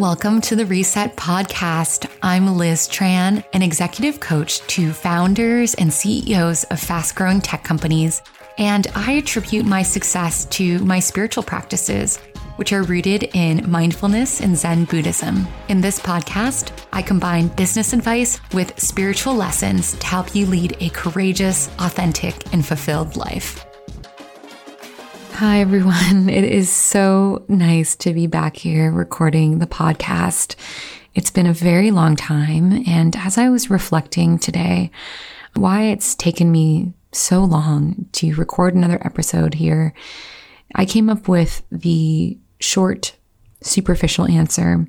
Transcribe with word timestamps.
Welcome 0.00 0.40
to 0.42 0.56
the 0.56 0.64
Reset 0.64 1.14
Podcast. 1.14 2.10
I'm 2.22 2.56
Liz 2.56 2.88
Tran, 2.88 3.44
an 3.52 3.60
executive 3.60 4.18
coach 4.18 4.60
to 4.68 4.94
founders 4.94 5.74
and 5.74 5.92
CEOs 5.92 6.64
of 6.64 6.80
fast 6.80 7.14
growing 7.14 7.42
tech 7.42 7.64
companies. 7.64 8.22
And 8.56 8.86
I 8.94 9.12
attribute 9.12 9.66
my 9.66 9.82
success 9.82 10.46
to 10.46 10.78
my 10.78 11.00
spiritual 11.00 11.42
practices, 11.42 12.16
which 12.56 12.72
are 12.72 12.82
rooted 12.84 13.24
in 13.34 13.70
mindfulness 13.70 14.40
and 14.40 14.56
Zen 14.56 14.86
Buddhism. 14.86 15.46
In 15.68 15.82
this 15.82 16.00
podcast, 16.00 16.72
I 16.94 17.02
combine 17.02 17.48
business 17.48 17.92
advice 17.92 18.40
with 18.54 18.80
spiritual 18.80 19.34
lessons 19.34 19.92
to 19.98 20.06
help 20.06 20.34
you 20.34 20.46
lead 20.46 20.78
a 20.80 20.88
courageous, 20.88 21.68
authentic, 21.78 22.54
and 22.54 22.64
fulfilled 22.64 23.18
life. 23.18 23.66
Hi, 25.40 25.60
everyone. 25.60 26.28
It 26.28 26.44
is 26.44 26.70
so 26.70 27.46
nice 27.48 27.96
to 27.96 28.12
be 28.12 28.26
back 28.26 28.58
here 28.58 28.92
recording 28.92 29.58
the 29.58 29.66
podcast. 29.66 30.54
It's 31.14 31.30
been 31.30 31.46
a 31.46 31.54
very 31.54 31.90
long 31.90 32.14
time. 32.14 32.84
And 32.86 33.16
as 33.16 33.38
I 33.38 33.48
was 33.48 33.70
reflecting 33.70 34.38
today, 34.38 34.90
why 35.54 35.84
it's 35.84 36.14
taken 36.14 36.52
me 36.52 36.92
so 37.12 37.42
long 37.42 38.04
to 38.12 38.34
record 38.34 38.74
another 38.74 39.00
episode 39.02 39.54
here, 39.54 39.94
I 40.74 40.84
came 40.84 41.08
up 41.08 41.26
with 41.26 41.62
the 41.72 42.36
short, 42.58 43.16
superficial 43.62 44.26
answer. 44.26 44.86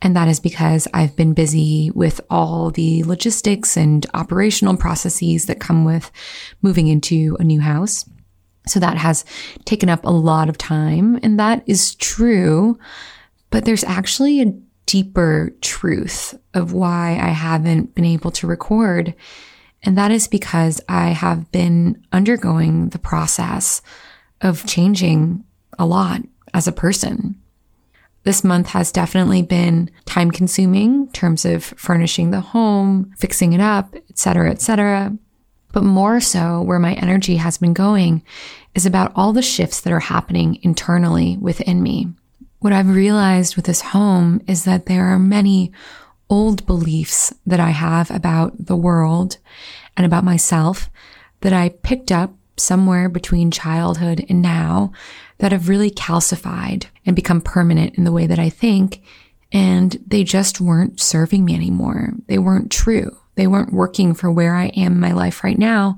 And 0.00 0.14
that 0.14 0.28
is 0.28 0.38
because 0.38 0.86
I've 0.94 1.16
been 1.16 1.34
busy 1.34 1.90
with 1.96 2.20
all 2.30 2.70
the 2.70 3.02
logistics 3.02 3.76
and 3.76 4.06
operational 4.14 4.76
processes 4.76 5.46
that 5.46 5.58
come 5.58 5.84
with 5.84 6.12
moving 6.62 6.86
into 6.86 7.36
a 7.40 7.42
new 7.42 7.60
house. 7.60 8.04
So 8.66 8.80
that 8.80 8.96
has 8.98 9.24
taken 9.64 9.88
up 9.88 10.04
a 10.04 10.10
lot 10.10 10.48
of 10.48 10.58
time 10.58 11.18
and 11.22 11.38
that 11.38 11.62
is 11.66 11.94
true. 11.96 12.78
But 13.50 13.64
there's 13.64 13.84
actually 13.84 14.40
a 14.40 14.54
deeper 14.86 15.52
truth 15.60 16.38
of 16.54 16.72
why 16.72 17.18
I 17.20 17.28
haven't 17.28 17.94
been 17.94 18.04
able 18.04 18.30
to 18.32 18.46
record. 18.46 19.14
And 19.82 19.96
that 19.96 20.10
is 20.10 20.28
because 20.28 20.80
I 20.88 21.08
have 21.08 21.50
been 21.52 22.04
undergoing 22.12 22.90
the 22.90 22.98
process 22.98 23.82
of 24.40 24.66
changing 24.66 25.44
a 25.78 25.86
lot 25.86 26.22
as 26.52 26.66
a 26.66 26.72
person. 26.72 27.40
This 28.24 28.44
month 28.44 28.68
has 28.68 28.92
definitely 28.92 29.42
been 29.42 29.90
time 30.04 30.30
consuming 30.30 31.02
in 31.02 31.12
terms 31.12 31.44
of 31.44 31.64
furnishing 31.64 32.30
the 32.30 32.40
home, 32.40 33.12
fixing 33.16 33.52
it 33.52 33.60
up, 33.60 33.94
etc., 34.10 34.50
etc. 34.50 35.16
But 35.72 35.84
more 35.84 36.20
so, 36.20 36.62
where 36.62 36.78
my 36.78 36.94
energy 36.94 37.36
has 37.36 37.58
been 37.58 37.74
going 37.74 38.22
is 38.74 38.86
about 38.86 39.12
all 39.14 39.32
the 39.32 39.42
shifts 39.42 39.80
that 39.80 39.92
are 39.92 40.00
happening 40.00 40.58
internally 40.62 41.36
within 41.38 41.82
me. 41.82 42.08
What 42.58 42.72
I've 42.72 42.94
realized 42.94 43.56
with 43.56 43.64
this 43.64 43.80
home 43.80 44.42
is 44.46 44.64
that 44.64 44.86
there 44.86 45.06
are 45.06 45.18
many 45.18 45.72
old 46.28 46.66
beliefs 46.66 47.34
that 47.46 47.60
I 47.60 47.70
have 47.70 48.10
about 48.10 48.66
the 48.66 48.76
world 48.76 49.38
and 49.96 50.06
about 50.06 50.24
myself 50.24 50.90
that 51.40 51.52
I 51.52 51.70
picked 51.70 52.12
up 52.12 52.34
somewhere 52.56 53.08
between 53.08 53.50
childhood 53.50 54.24
and 54.28 54.42
now 54.42 54.92
that 55.38 55.52
have 55.52 55.68
really 55.68 55.90
calcified 55.90 56.84
and 57.06 57.16
become 57.16 57.40
permanent 57.40 57.96
in 57.96 58.04
the 58.04 58.12
way 58.12 58.26
that 58.26 58.38
I 58.38 58.50
think. 58.50 59.02
And 59.52 59.98
they 60.06 60.22
just 60.22 60.60
weren't 60.60 61.00
serving 61.00 61.44
me 61.44 61.54
anymore. 61.54 62.12
They 62.26 62.38
weren't 62.38 62.70
true. 62.70 63.16
They 63.40 63.46
weren't 63.46 63.72
working 63.72 64.12
for 64.12 64.30
where 64.30 64.54
I 64.54 64.66
am 64.66 64.92
in 64.92 65.00
my 65.00 65.12
life 65.12 65.42
right 65.42 65.58
now. 65.58 65.96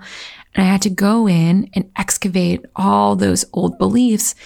And 0.55 0.65
I 0.65 0.71
had 0.71 0.83
to 0.83 0.91
go 0.91 1.27
in 1.27 1.69
and 1.75 1.91
excavate 1.97 2.65
all 2.77 3.17
those 3.17 3.45
old 3.53 3.79
beliefs 3.79 4.37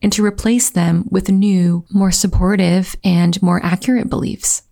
and 0.00 0.10
to 0.14 0.24
replace 0.24 0.70
them 0.70 1.04
with 1.10 1.28
new, 1.28 1.84
more 1.90 2.10
supportive 2.10 2.96
and 3.04 3.42
more 3.42 3.60
accurate 3.62 4.08
beliefs. 4.08 4.62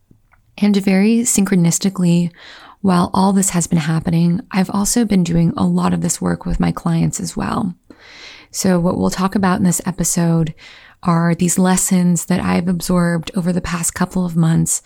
And 0.56 0.74
very 0.74 1.18
synchronistically, 1.18 2.32
while 2.80 3.10
all 3.12 3.34
this 3.34 3.50
has 3.50 3.66
been 3.66 3.76
happening, 3.76 4.40
I've 4.50 4.70
also 4.70 5.04
been 5.04 5.22
doing 5.22 5.52
a 5.54 5.66
lot 5.66 5.92
of 5.92 6.00
this 6.00 6.18
work 6.18 6.46
with 6.46 6.58
my 6.58 6.72
clients 6.72 7.20
as 7.20 7.36
well. 7.36 7.74
So 8.50 8.80
what 8.80 8.96
we'll 8.96 9.10
talk 9.10 9.34
about 9.34 9.58
in 9.58 9.64
this 9.64 9.82
episode 9.84 10.54
are 11.02 11.34
these 11.34 11.58
lessons 11.58 12.24
that 12.24 12.40
I've 12.40 12.68
absorbed 12.68 13.32
over 13.36 13.52
the 13.52 13.60
past 13.60 13.92
couple 13.92 14.24
of 14.24 14.34
months 14.34 14.80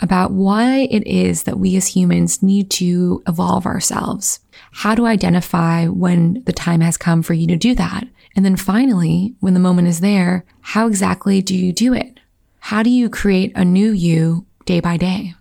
about 0.00 0.30
why 0.30 0.88
it 0.90 1.06
is 1.06 1.44
that 1.44 1.58
we 1.58 1.76
as 1.76 1.88
humans 1.88 2.42
need 2.42 2.70
to 2.70 3.22
evolve 3.26 3.66
ourselves. 3.66 4.40
How 4.72 4.94
to 4.94 5.06
identify 5.06 5.86
when 5.86 6.42
the 6.44 6.52
time 6.52 6.80
has 6.80 6.96
come 6.96 7.22
for 7.22 7.34
you 7.34 7.46
to 7.48 7.56
do 7.56 7.74
that. 7.74 8.06
And 8.34 8.44
then 8.44 8.56
finally, 8.56 9.34
when 9.40 9.54
the 9.54 9.60
moment 9.60 9.88
is 9.88 10.00
there, 10.00 10.44
how 10.60 10.86
exactly 10.86 11.40
do 11.40 11.54
you 11.54 11.72
do 11.72 11.94
it? 11.94 12.20
How 12.58 12.82
do 12.82 12.90
you 12.90 13.08
create 13.08 13.52
a 13.54 13.64
new 13.64 13.92
you 13.92 14.44
day 14.66 14.80
by 14.80 14.96
day? 14.96 15.34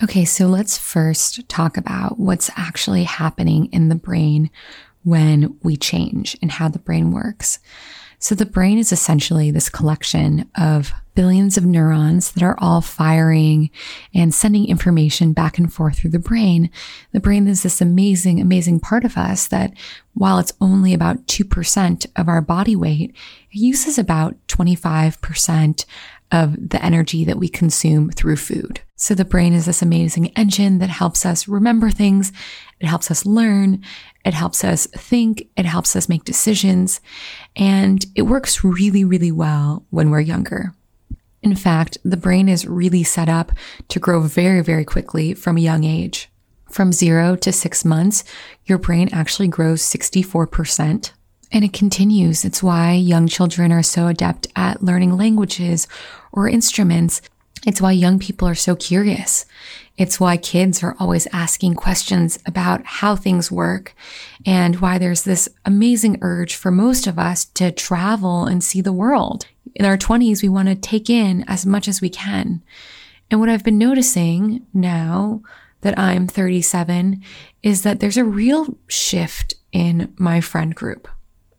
Okay, 0.00 0.24
so 0.24 0.46
let's 0.46 0.78
first 0.78 1.48
talk 1.48 1.76
about 1.76 2.20
what's 2.20 2.50
actually 2.56 3.02
happening 3.02 3.66
in 3.72 3.88
the 3.88 3.96
brain 3.96 4.48
when 5.02 5.58
we 5.62 5.76
change 5.76 6.36
and 6.40 6.52
how 6.52 6.68
the 6.68 6.78
brain 6.78 7.10
works. 7.10 7.58
So 8.18 8.34
the 8.34 8.46
brain 8.46 8.78
is 8.78 8.92
essentially 8.92 9.50
this 9.50 9.68
collection 9.68 10.50
of 10.58 10.92
billions 11.14 11.56
of 11.56 11.66
neurons 11.66 12.30
that 12.32 12.44
are 12.44 12.56
all 12.60 12.80
firing 12.80 13.70
and 14.14 14.32
sending 14.32 14.68
information 14.68 15.32
back 15.32 15.58
and 15.58 15.72
forth 15.72 15.98
through 15.98 16.10
the 16.10 16.18
brain. 16.18 16.70
The 17.12 17.18
brain 17.18 17.48
is 17.48 17.64
this 17.64 17.80
amazing, 17.80 18.40
amazing 18.40 18.78
part 18.80 19.04
of 19.04 19.16
us 19.16 19.48
that 19.48 19.72
while 20.14 20.38
it's 20.38 20.52
only 20.60 20.94
about 20.94 21.26
2% 21.26 22.06
of 22.14 22.28
our 22.28 22.40
body 22.40 22.76
weight, 22.76 23.10
it 23.50 23.58
uses 23.58 23.98
about 23.98 24.36
25% 24.46 25.84
of 26.30 26.70
the 26.70 26.84
energy 26.84 27.24
that 27.24 27.38
we 27.38 27.48
consume 27.48 28.10
through 28.10 28.36
food. 28.36 28.80
So 28.96 29.14
the 29.14 29.24
brain 29.24 29.52
is 29.54 29.66
this 29.66 29.82
amazing 29.82 30.26
engine 30.28 30.78
that 30.78 30.90
helps 30.90 31.24
us 31.24 31.48
remember 31.48 31.90
things. 31.90 32.32
It 32.80 32.86
helps 32.86 33.10
us 33.10 33.24
learn. 33.24 33.82
It 34.24 34.34
helps 34.34 34.64
us 34.64 34.86
think. 34.86 35.48
It 35.56 35.64
helps 35.64 35.94
us 35.94 36.08
make 36.08 36.24
decisions. 36.24 37.00
And 37.56 38.04
it 38.14 38.22
works 38.22 38.64
really, 38.64 39.04
really 39.04 39.32
well 39.32 39.86
when 39.90 40.10
we're 40.10 40.20
younger. 40.20 40.74
In 41.42 41.54
fact, 41.54 41.98
the 42.04 42.16
brain 42.16 42.48
is 42.48 42.66
really 42.66 43.04
set 43.04 43.28
up 43.28 43.52
to 43.88 44.00
grow 44.00 44.20
very, 44.20 44.62
very 44.62 44.84
quickly 44.84 45.34
from 45.34 45.56
a 45.56 45.62
young 45.62 45.84
age. 45.84 46.28
From 46.68 46.92
zero 46.92 47.36
to 47.36 47.52
six 47.52 47.84
months, 47.84 48.24
your 48.66 48.78
brain 48.78 49.08
actually 49.12 49.48
grows 49.48 49.82
64%. 49.82 51.12
And 51.50 51.64
it 51.64 51.72
continues. 51.72 52.44
It's 52.44 52.62
why 52.62 52.92
young 52.92 53.26
children 53.26 53.72
are 53.72 53.82
so 53.82 54.06
adept 54.06 54.48
at 54.54 54.82
learning 54.82 55.16
languages 55.16 55.88
or 56.32 56.48
instruments. 56.48 57.22
It's 57.66 57.80
why 57.80 57.92
young 57.92 58.18
people 58.18 58.46
are 58.46 58.54
so 58.54 58.76
curious. 58.76 59.46
It's 59.96 60.20
why 60.20 60.36
kids 60.36 60.82
are 60.82 60.94
always 61.00 61.26
asking 61.32 61.74
questions 61.74 62.38
about 62.46 62.84
how 62.84 63.16
things 63.16 63.50
work 63.50 63.94
and 64.46 64.76
why 64.76 64.98
there's 64.98 65.24
this 65.24 65.48
amazing 65.64 66.18
urge 66.20 66.54
for 66.54 66.70
most 66.70 67.06
of 67.06 67.18
us 67.18 67.46
to 67.46 67.72
travel 67.72 68.44
and 68.44 68.62
see 68.62 68.80
the 68.80 68.92
world. 68.92 69.46
In 69.74 69.84
our 69.84 69.98
20s, 69.98 70.42
we 70.42 70.48
want 70.48 70.68
to 70.68 70.76
take 70.76 71.10
in 71.10 71.44
as 71.48 71.66
much 71.66 71.88
as 71.88 72.00
we 72.00 72.10
can. 72.10 72.62
And 73.30 73.40
what 73.40 73.48
I've 73.48 73.64
been 73.64 73.78
noticing 73.78 74.66
now 74.72 75.42
that 75.80 75.98
I'm 75.98 76.26
37 76.26 77.22
is 77.62 77.82
that 77.82 78.00
there's 78.00 78.16
a 78.16 78.24
real 78.24 78.78
shift 78.86 79.54
in 79.72 80.14
my 80.16 80.40
friend 80.40 80.74
group. 80.74 81.08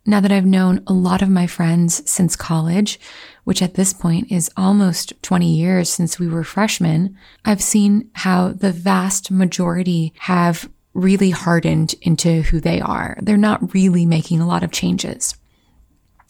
Now 0.06 0.20
that 0.22 0.32
I've 0.32 0.46
known 0.46 0.84
a 0.88 0.94
lot 0.94 1.22
of 1.22 1.30
my 1.30 1.46
friends 1.46 2.10
since 2.10 2.36
college, 2.36 3.00
which 3.44 3.62
at 3.62 3.76
this 3.76 3.94
point 3.94 4.32
is 4.32 4.50
almost 4.56 5.14
20 5.22 5.54
years 5.54 5.90
since 5.90 6.18
we 6.18 6.28
were 6.28 6.44
freshmen, 6.44 7.18
I've 7.46 7.62
seen 7.62 8.10
how 8.14 8.50
the 8.50 8.72
vast 8.72 9.30
majority 9.30 10.14
have 10.20 10.70
really 10.94 11.30
hardened 11.30 11.96
into 12.02 12.42
who 12.44 12.60
they 12.60 12.82
are. 12.82 13.18
They're 13.22 13.38
not 13.38 13.74
really 13.74 14.06
making 14.06 14.42
a 14.42 14.48
lot 14.48 14.64
of 14.64 14.72
changes. 14.72 15.36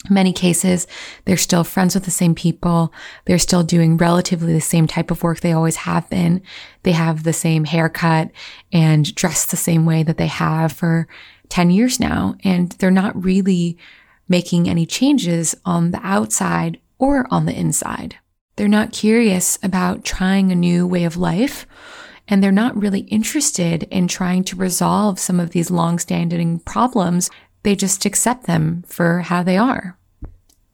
Many 0.10 0.32
cases, 0.32 0.88
they're 1.26 1.36
still 1.36 1.66
friends 1.66 1.94
with 1.94 2.06
the 2.06 2.12
same 2.12 2.34
people. 2.34 2.94
They're 3.26 3.38
still 3.38 3.64
doing 3.64 3.98
relatively 3.98 4.54
the 4.54 4.62
same 4.62 4.88
type 4.88 5.12
of 5.12 5.24
work 5.24 5.42
they 5.42 5.52
always 5.52 5.76
have 5.78 6.10
been. 6.10 6.42
They 6.84 6.94
have 6.94 7.24
the 7.24 7.34
same 7.34 7.66
haircut 7.66 8.32
and 8.72 9.14
dress 9.14 9.46
the 9.46 9.58
same 9.58 9.86
way 9.86 10.04
that 10.04 10.18
they 10.18 10.28
have 10.28 10.72
for 10.72 11.08
10 11.50 11.72
years 11.72 12.00
now, 12.00 12.36
and 12.44 12.72
they're 12.74 12.92
not 12.92 13.22
really 13.22 13.78
making 14.28 14.70
any 14.70 14.86
changes 14.86 15.56
on 15.66 15.92
the 15.92 16.00
outside 16.04 16.80
or 16.98 17.26
on 17.32 17.46
the 17.46 17.58
inside. 17.58 18.16
They're 18.56 18.68
not 18.68 18.94
curious 18.94 19.58
about 19.64 20.04
trying 20.04 20.52
a 20.52 20.56
new 20.56 20.86
way 20.86 21.04
of 21.04 21.18
life, 21.18 21.66
and 22.28 22.44
they're 22.44 22.52
not 22.52 22.78
really 22.78 23.02
interested 23.02 23.84
in 23.84 24.08
trying 24.08 24.44
to 24.46 24.56
resolve 24.56 25.20
some 25.20 25.40
of 25.40 25.52
these 25.52 25.72
long-standing 25.72 26.60
problems. 26.60 27.30
They 27.64 27.76
just 27.76 28.06
accept 28.06 28.46
them 28.46 28.84
for 28.88 29.22
how 29.22 29.44
they 29.44 29.58
are. 29.58 29.98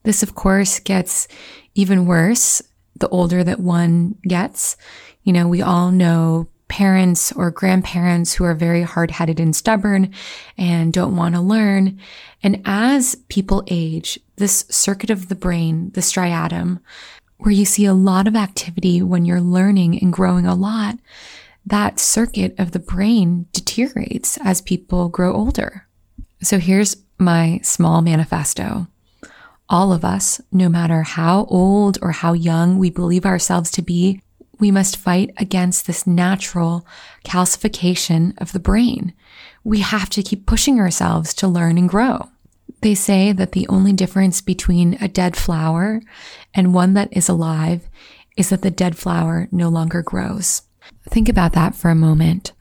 This, 0.04 0.22
of 0.22 0.36
course, 0.36 0.80
gets 0.80 1.28
even 1.74 2.06
worse 2.06 2.62
the 2.98 3.10
older 3.10 3.44
that 3.44 3.60
one 3.60 4.16
gets. 4.28 4.78
You 5.24 5.34
know, 5.34 5.48
we 5.48 5.62
all 5.62 5.92
know 5.92 6.48
parents 6.68 7.32
or 7.32 7.52
grandparents 7.52 8.34
who 8.34 8.44
are 8.44 8.56
very 8.56 8.82
hard 8.82 9.12
headed 9.12 9.40
and 9.40 9.56
stubborn 9.56 10.12
and 10.58 10.92
don't 10.92 11.16
want 11.16 11.36
to 11.36 11.42
learn. 11.42 12.00
And 12.42 12.62
as 12.66 13.16
people 13.30 13.64
age, 13.68 14.20
this 14.38 14.66
circuit 14.70 15.10
of 15.10 15.30
the 15.30 15.36
brain, 15.36 15.92
the 15.94 16.02
striatum, 16.02 16.80
where 17.38 17.52
you 17.52 17.66
see 17.66 17.86
a 17.86 17.94
lot 17.94 18.28
of 18.28 18.36
activity 18.36 19.02
when 19.02 19.26
you're 19.26 19.42
learning 19.42 20.00
and 20.02 20.12
growing 20.12 20.46
a 20.46 20.56
lot, 20.56 20.98
that 21.66 22.00
circuit 22.00 22.56
of 22.58 22.72
the 22.72 22.80
brain 22.80 23.48
deteriorates 23.52 24.38
as 24.44 24.62
people 24.62 25.10
grow 25.10 25.34
older. 25.34 25.88
So 26.42 26.60
here's 26.60 26.98
my 27.18 27.60
small 27.64 28.02
manifesto. 28.02 28.88
All 29.68 29.92
of 29.92 30.06
us, 30.06 30.40
no 30.52 30.70
matter 30.70 31.02
how 31.02 31.46
old 31.46 31.98
or 32.02 32.12
how 32.12 32.34
young 32.34 32.78
we 32.78 32.92
believe 32.92 33.26
ourselves 33.26 33.72
to 33.72 33.82
be, 33.82 34.22
we 34.60 34.72
must 34.72 34.98
fight 34.98 35.32
against 35.38 35.88
this 35.88 36.08
natural 36.08 36.86
calcification 37.24 38.40
of 38.42 38.52
the 38.52 38.60
brain. 38.60 39.14
We 39.64 39.80
have 39.80 40.10
to 40.12 40.24
keep 40.24 40.46
pushing 40.46 40.80
ourselves 40.80 41.34
to 41.36 41.48
learn 41.48 41.78
and 41.78 41.90
grow. 41.90 42.30
They 42.82 42.96
say 42.96 43.32
that 43.32 43.54
the 43.54 43.68
only 43.68 43.94
difference 43.94 44.42
between 44.42 44.98
a 45.02 45.08
dead 45.08 45.36
flower 45.36 46.02
and 46.54 46.74
one 46.74 46.94
that 46.94 47.10
is 47.12 47.30
alive 47.30 47.90
is 48.38 48.50
that 48.50 48.62
the 48.62 48.72
dead 48.72 48.98
flower 48.98 49.48
no 49.52 49.70
longer 49.70 50.02
grows. 50.02 50.64
Think 51.10 51.30
about 51.30 51.54
that 51.54 51.76
for 51.76 51.90
a 51.90 51.96
moment. 51.96 52.52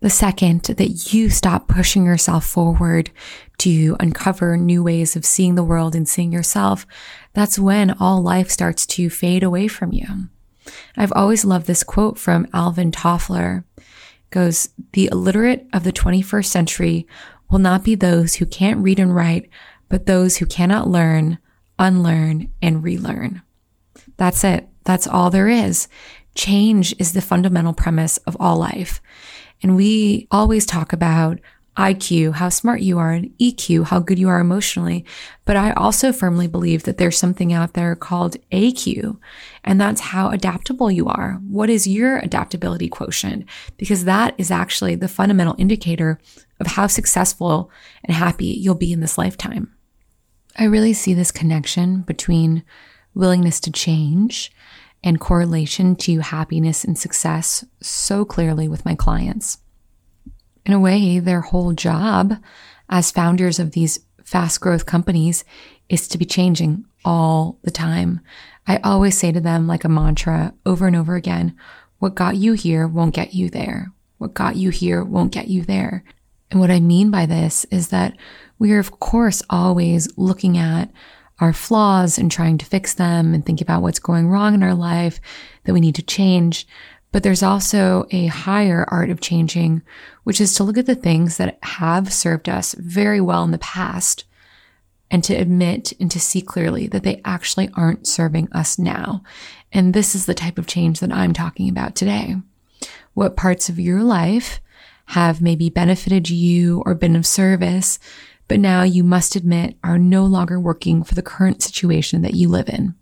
The 0.00 0.10
second 0.10 0.62
that 0.62 1.12
you 1.12 1.30
stop 1.30 1.68
pushing 1.68 2.04
yourself 2.04 2.44
forward 2.44 3.10
to 3.58 3.96
uncover 4.00 4.56
new 4.56 4.82
ways 4.82 5.14
of 5.14 5.24
seeing 5.24 5.54
the 5.54 5.62
world 5.62 5.94
and 5.94 6.08
seeing 6.08 6.32
yourself, 6.32 6.86
that's 7.34 7.58
when 7.58 7.92
all 7.92 8.20
life 8.20 8.50
starts 8.50 8.84
to 8.86 9.08
fade 9.08 9.44
away 9.44 9.68
from 9.68 9.92
you. 9.92 10.28
I've 10.96 11.12
always 11.12 11.44
loved 11.44 11.66
this 11.66 11.82
quote 11.82 12.18
from 12.18 12.46
Alvin 12.52 12.92
Toffler. 12.92 13.64
It 13.76 13.84
goes, 14.30 14.70
the 14.92 15.08
illiterate 15.10 15.66
of 15.72 15.84
the 15.84 15.92
21st 15.92 16.46
century 16.46 17.06
will 17.50 17.58
not 17.58 17.84
be 17.84 17.94
those 17.94 18.36
who 18.36 18.46
can't 18.46 18.82
read 18.82 18.98
and 18.98 19.14
write, 19.14 19.48
but 19.88 20.06
those 20.06 20.38
who 20.38 20.46
cannot 20.46 20.88
learn, 20.88 21.38
unlearn, 21.78 22.50
and 22.62 22.82
relearn. 22.82 23.42
That's 24.16 24.44
it. 24.44 24.68
That's 24.84 25.06
all 25.06 25.30
there 25.30 25.48
is. 25.48 25.88
Change 26.34 26.94
is 26.98 27.12
the 27.12 27.20
fundamental 27.20 27.74
premise 27.74 28.16
of 28.18 28.36
all 28.40 28.56
life. 28.56 29.00
And 29.62 29.76
we 29.76 30.26
always 30.30 30.66
talk 30.66 30.92
about 30.92 31.38
IQ, 31.76 32.34
how 32.34 32.50
smart 32.50 32.82
you 32.82 32.98
are, 32.98 33.12
and 33.12 33.32
EQ, 33.38 33.84
how 33.86 33.98
good 33.98 34.18
you 34.18 34.28
are 34.28 34.40
emotionally. 34.40 35.04
But 35.44 35.56
I 35.56 35.72
also 35.72 36.12
firmly 36.12 36.46
believe 36.46 36.82
that 36.82 36.98
there's 36.98 37.16
something 37.16 37.52
out 37.52 37.72
there 37.72 37.96
called 37.96 38.36
AQ, 38.52 39.18
and 39.64 39.80
that's 39.80 40.00
how 40.00 40.30
adaptable 40.30 40.90
you 40.90 41.08
are. 41.08 41.40
What 41.48 41.70
is 41.70 41.86
your 41.86 42.18
adaptability 42.18 42.88
quotient? 42.88 43.46
Because 43.78 44.04
that 44.04 44.34
is 44.36 44.50
actually 44.50 44.96
the 44.96 45.08
fundamental 45.08 45.54
indicator 45.56 46.20
of 46.60 46.66
how 46.66 46.86
successful 46.86 47.70
and 48.04 48.14
happy 48.14 48.46
you'll 48.46 48.74
be 48.74 48.92
in 48.92 49.00
this 49.00 49.16
lifetime. 49.16 49.74
I 50.58 50.64
really 50.64 50.92
see 50.92 51.14
this 51.14 51.30
connection 51.30 52.02
between 52.02 52.62
willingness 53.14 53.60
to 53.60 53.72
change 53.72 54.52
and 55.02 55.18
correlation 55.18 55.96
to 55.96 56.20
happiness 56.20 56.84
and 56.84 56.98
success 56.98 57.64
so 57.80 58.24
clearly 58.24 58.68
with 58.68 58.84
my 58.84 58.94
clients. 58.94 59.58
In 60.64 60.72
a 60.72 60.80
way, 60.80 61.18
their 61.18 61.40
whole 61.40 61.72
job 61.72 62.34
as 62.88 63.10
founders 63.10 63.58
of 63.58 63.72
these 63.72 64.00
fast 64.24 64.60
growth 64.60 64.86
companies 64.86 65.44
is 65.88 66.08
to 66.08 66.18
be 66.18 66.24
changing 66.24 66.84
all 67.04 67.58
the 67.62 67.70
time. 67.70 68.20
I 68.66 68.76
always 68.78 69.18
say 69.18 69.32
to 69.32 69.40
them 69.40 69.66
like 69.66 69.84
a 69.84 69.88
mantra 69.88 70.54
over 70.64 70.86
and 70.86 70.94
over 70.94 71.16
again, 71.16 71.56
what 71.98 72.14
got 72.14 72.36
you 72.36 72.52
here 72.52 72.86
won't 72.86 73.14
get 73.14 73.34
you 73.34 73.50
there. 73.50 73.92
What 74.18 74.34
got 74.34 74.56
you 74.56 74.70
here 74.70 75.02
won't 75.02 75.32
get 75.32 75.48
you 75.48 75.62
there. 75.62 76.04
And 76.50 76.60
what 76.60 76.70
I 76.70 76.80
mean 76.80 77.10
by 77.10 77.26
this 77.26 77.64
is 77.70 77.88
that 77.88 78.16
we 78.58 78.72
are, 78.72 78.78
of 78.78 79.00
course, 79.00 79.42
always 79.50 80.08
looking 80.16 80.58
at 80.58 80.90
our 81.40 81.52
flaws 81.52 82.18
and 82.18 82.30
trying 82.30 82.58
to 82.58 82.66
fix 82.66 82.94
them 82.94 83.34
and 83.34 83.44
think 83.44 83.60
about 83.60 83.82
what's 83.82 83.98
going 83.98 84.28
wrong 84.28 84.54
in 84.54 84.62
our 84.62 84.74
life 84.74 85.20
that 85.64 85.72
we 85.72 85.80
need 85.80 85.96
to 85.96 86.02
change. 86.02 86.66
But 87.12 87.22
there's 87.22 87.42
also 87.42 88.06
a 88.10 88.26
higher 88.26 88.86
art 88.88 89.10
of 89.10 89.20
changing, 89.20 89.82
which 90.24 90.40
is 90.40 90.54
to 90.54 90.64
look 90.64 90.78
at 90.78 90.86
the 90.86 90.94
things 90.94 91.36
that 91.36 91.58
have 91.62 92.12
served 92.12 92.48
us 92.48 92.74
very 92.74 93.20
well 93.20 93.44
in 93.44 93.50
the 93.50 93.58
past 93.58 94.24
and 95.10 95.22
to 95.24 95.34
admit 95.34 95.92
and 96.00 96.10
to 96.10 96.18
see 96.18 96.40
clearly 96.40 96.86
that 96.88 97.02
they 97.02 97.20
actually 97.24 97.68
aren't 97.74 98.06
serving 98.06 98.50
us 98.52 98.78
now. 98.78 99.22
And 99.72 99.92
this 99.92 100.14
is 100.14 100.24
the 100.24 100.34
type 100.34 100.58
of 100.58 100.66
change 100.66 101.00
that 101.00 101.12
I'm 101.12 101.34
talking 101.34 101.68
about 101.68 101.94
today. 101.94 102.36
What 103.12 103.36
parts 103.36 103.68
of 103.68 103.78
your 103.78 104.02
life 104.02 104.60
have 105.06 105.42
maybe 105.42 105.68
benefited 105.68 106.30
you 106.30 106.82
or 106.86 106.94
been 106.94 107.14
of 107.14 107.26
service 107.26 107.98
but 108.52 108.60
now 108.60 108.82
you 108.82 109.02
must 109.02 109.34
admit 109.34 109.78
are 109.82 109.98
no 109.98 110.26
longer 110.26 110.60
working 110.60 111.02
for 111.04 111.14
the 111.14 111.22
current 111.22 111.62
situation 111.62 112.20
that 112.20 112.34
you 112.34 112.50
live 112.50 112.68
in. 112.68 112.94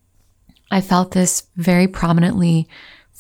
I 0.71 0.81
felt 0.81 1.11
this 1.11 1.49
very 1.57 1.89
prominently 1.89 2.69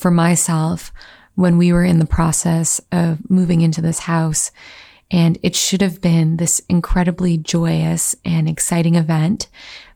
for 0.01 0.11
myself 0.11 0.93
when 1.35 1.59
we 1.59 1.73
were 1.73 1.85
in 1.85 1.99
the 1.99 2.07
process 2.07 2.81
of 2.91 3.31
moving 3.31 3.61
into 3.61 3.81
this 3.81 4.01
house. 4.01 4.51
And 5.11 5.39
it 5.43 5.57
should 5.57 5.83
have 5.83 6.01
been 6.01 6.37
this 6.37 6.61
incredibly 6.69 7.37
joyous 7.37 8.15
and 8.25 8.49
exciting 8.49 8.95
event 8.95 9.49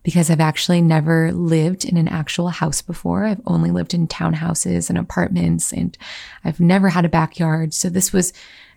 because 0.02 0.28
I've 0.28 0.40
actually 0.40 0.82
never 0.82 1.32
lived 1.32 1.84
in 1.84 1.96
an 1.96 2.08
actual 2.08 2.48
house 2.48 2.82
before. 2.82 3.24
I've 3.24 3.40
only 3.46 3.70
lived 3.70 3.94
in 3.94 4.08
townhouses 4.08 4.90
and 4.90 4.98
apartments 4.98 5.72
and 5.72 5.96
I've 6.44 6.60
never 6.60 6.90
had 6.90 7.04
a 7.04 7.08
backyard. 7.10 7.72
So 7.72 7.88
this 7.88 8.12
was 8.12 8.32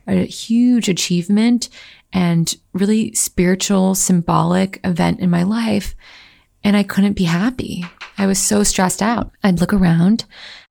a 0.08 0.26
huge 0.26 0.88
achievement 0.88 1.70
and 2.14 2.56
really 2.74 3.14
spiritual, 3.14 3.96
symbolic 3.96 4.80
event 4.84 5.20
in 5.20 5.30
my 5.30 5.44
life. 5.44 5.96
And 6.64 6.78
I 6.78 6.84
couldn't 6.84 7.14
be 7.14 7.26
happy. 7.26 7.86
I 8.18 8.26
was 8.26 8.40
so 8.40 8.64
stressed 8.64 9.02
out. 9.02 9.32
I'd 9.44 9.60
look 9.60 9.74
around 9.74 10.26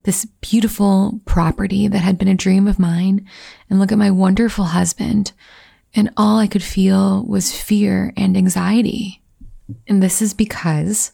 this 0.07 0.25
beautiful 0.41 1.21
property 1.25 1.89
that 1.89 1.99
had 1.99 2.17
been 2.17 2.29
a 2.29 2.35
dream 2.35 2.69
of 2.69 2.79
mine 2.79 3.29
and 3.69 3.81
look 3.81 3.91
at 3.91 3.99
my 3.99 4.11
wonderful 4.11 4.67
husband. 4.67 5.33
And 5.97 6.11
all 6.17 6.39
I 6.39 6.47
could 6.47 6.63
feel 6.63 7.25
was 7.27 7.57
fear 7.57 8.13
and 8.17 8.37
anxiety. 8.37 9.21
And 9.89 10.01
this 10.01 10.23
is 10.23 10.33
because 10.33 11.11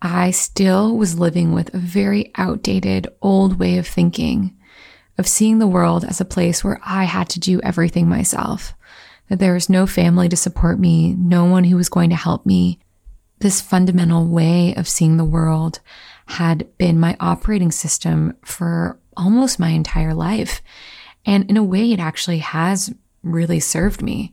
I 0.00 0.30
still 0.30 0.96
was 0.96 1.18
living 1.18 1.52
with 1.52 1.74
a 1.74 1.78
very 1.78 2.30
outdated 2.36 3.08
old 3.20 3.58
way 3.58 3.78
of 3.78 3.86
thinking, 3.86 4.56
of 5.18 5.26
seeing 5.26 5.58
the 5.58 5.66
world 5.66 6.04
as 6.04 6.20
a 6.20 6.24
place 6.24 6.62
where 6.62 6.80
I 6.84 7.04
had 7.04 7.28
to 7.30 7.40
do 7.40 7.60
everything 7.62 8.08
myself 8.08 8.74
that 9.28 9.40
there 9.40 9.54
was 9.54 9.68
no 9.68 9.86
family 9.86 10.28
to 10.28 10.36
support 10.36 10.78
me, 10.78 11.14
no 11.14 11.46
one 11.46 11.64
who 11.64 11.76
was 11.76 11.88
going 11.88 12.10
to 12.10 12.16
help 12.16 12.46
me. 12.46 12.78
This 13.40 13.60
fundamental 13.60 14.26
way 14.26 14.72
of 14.76 14.86
seeing 14.86 15.16
the 15.16 15.24
world 15.24 15.80
had 16.26 16.66
been 16.78 16.98
my 16.98 17.16
operating 17.20 17.70
system 17.70 18.36
for 18.44 18.98
almost 19.16 19.58
my 19.58 19.70
entire 19.70 20.14
life. 20.14 20.62
And 21.26 21.48
in 21.48 21.56
a 21.56 21.64
way, 21.64 21.92
it 21.92 22.00
actually 22.00 22.38
has 22.38 22.92
really 23.22 23.60
served 23.60 24.02
me. 24.02 24.32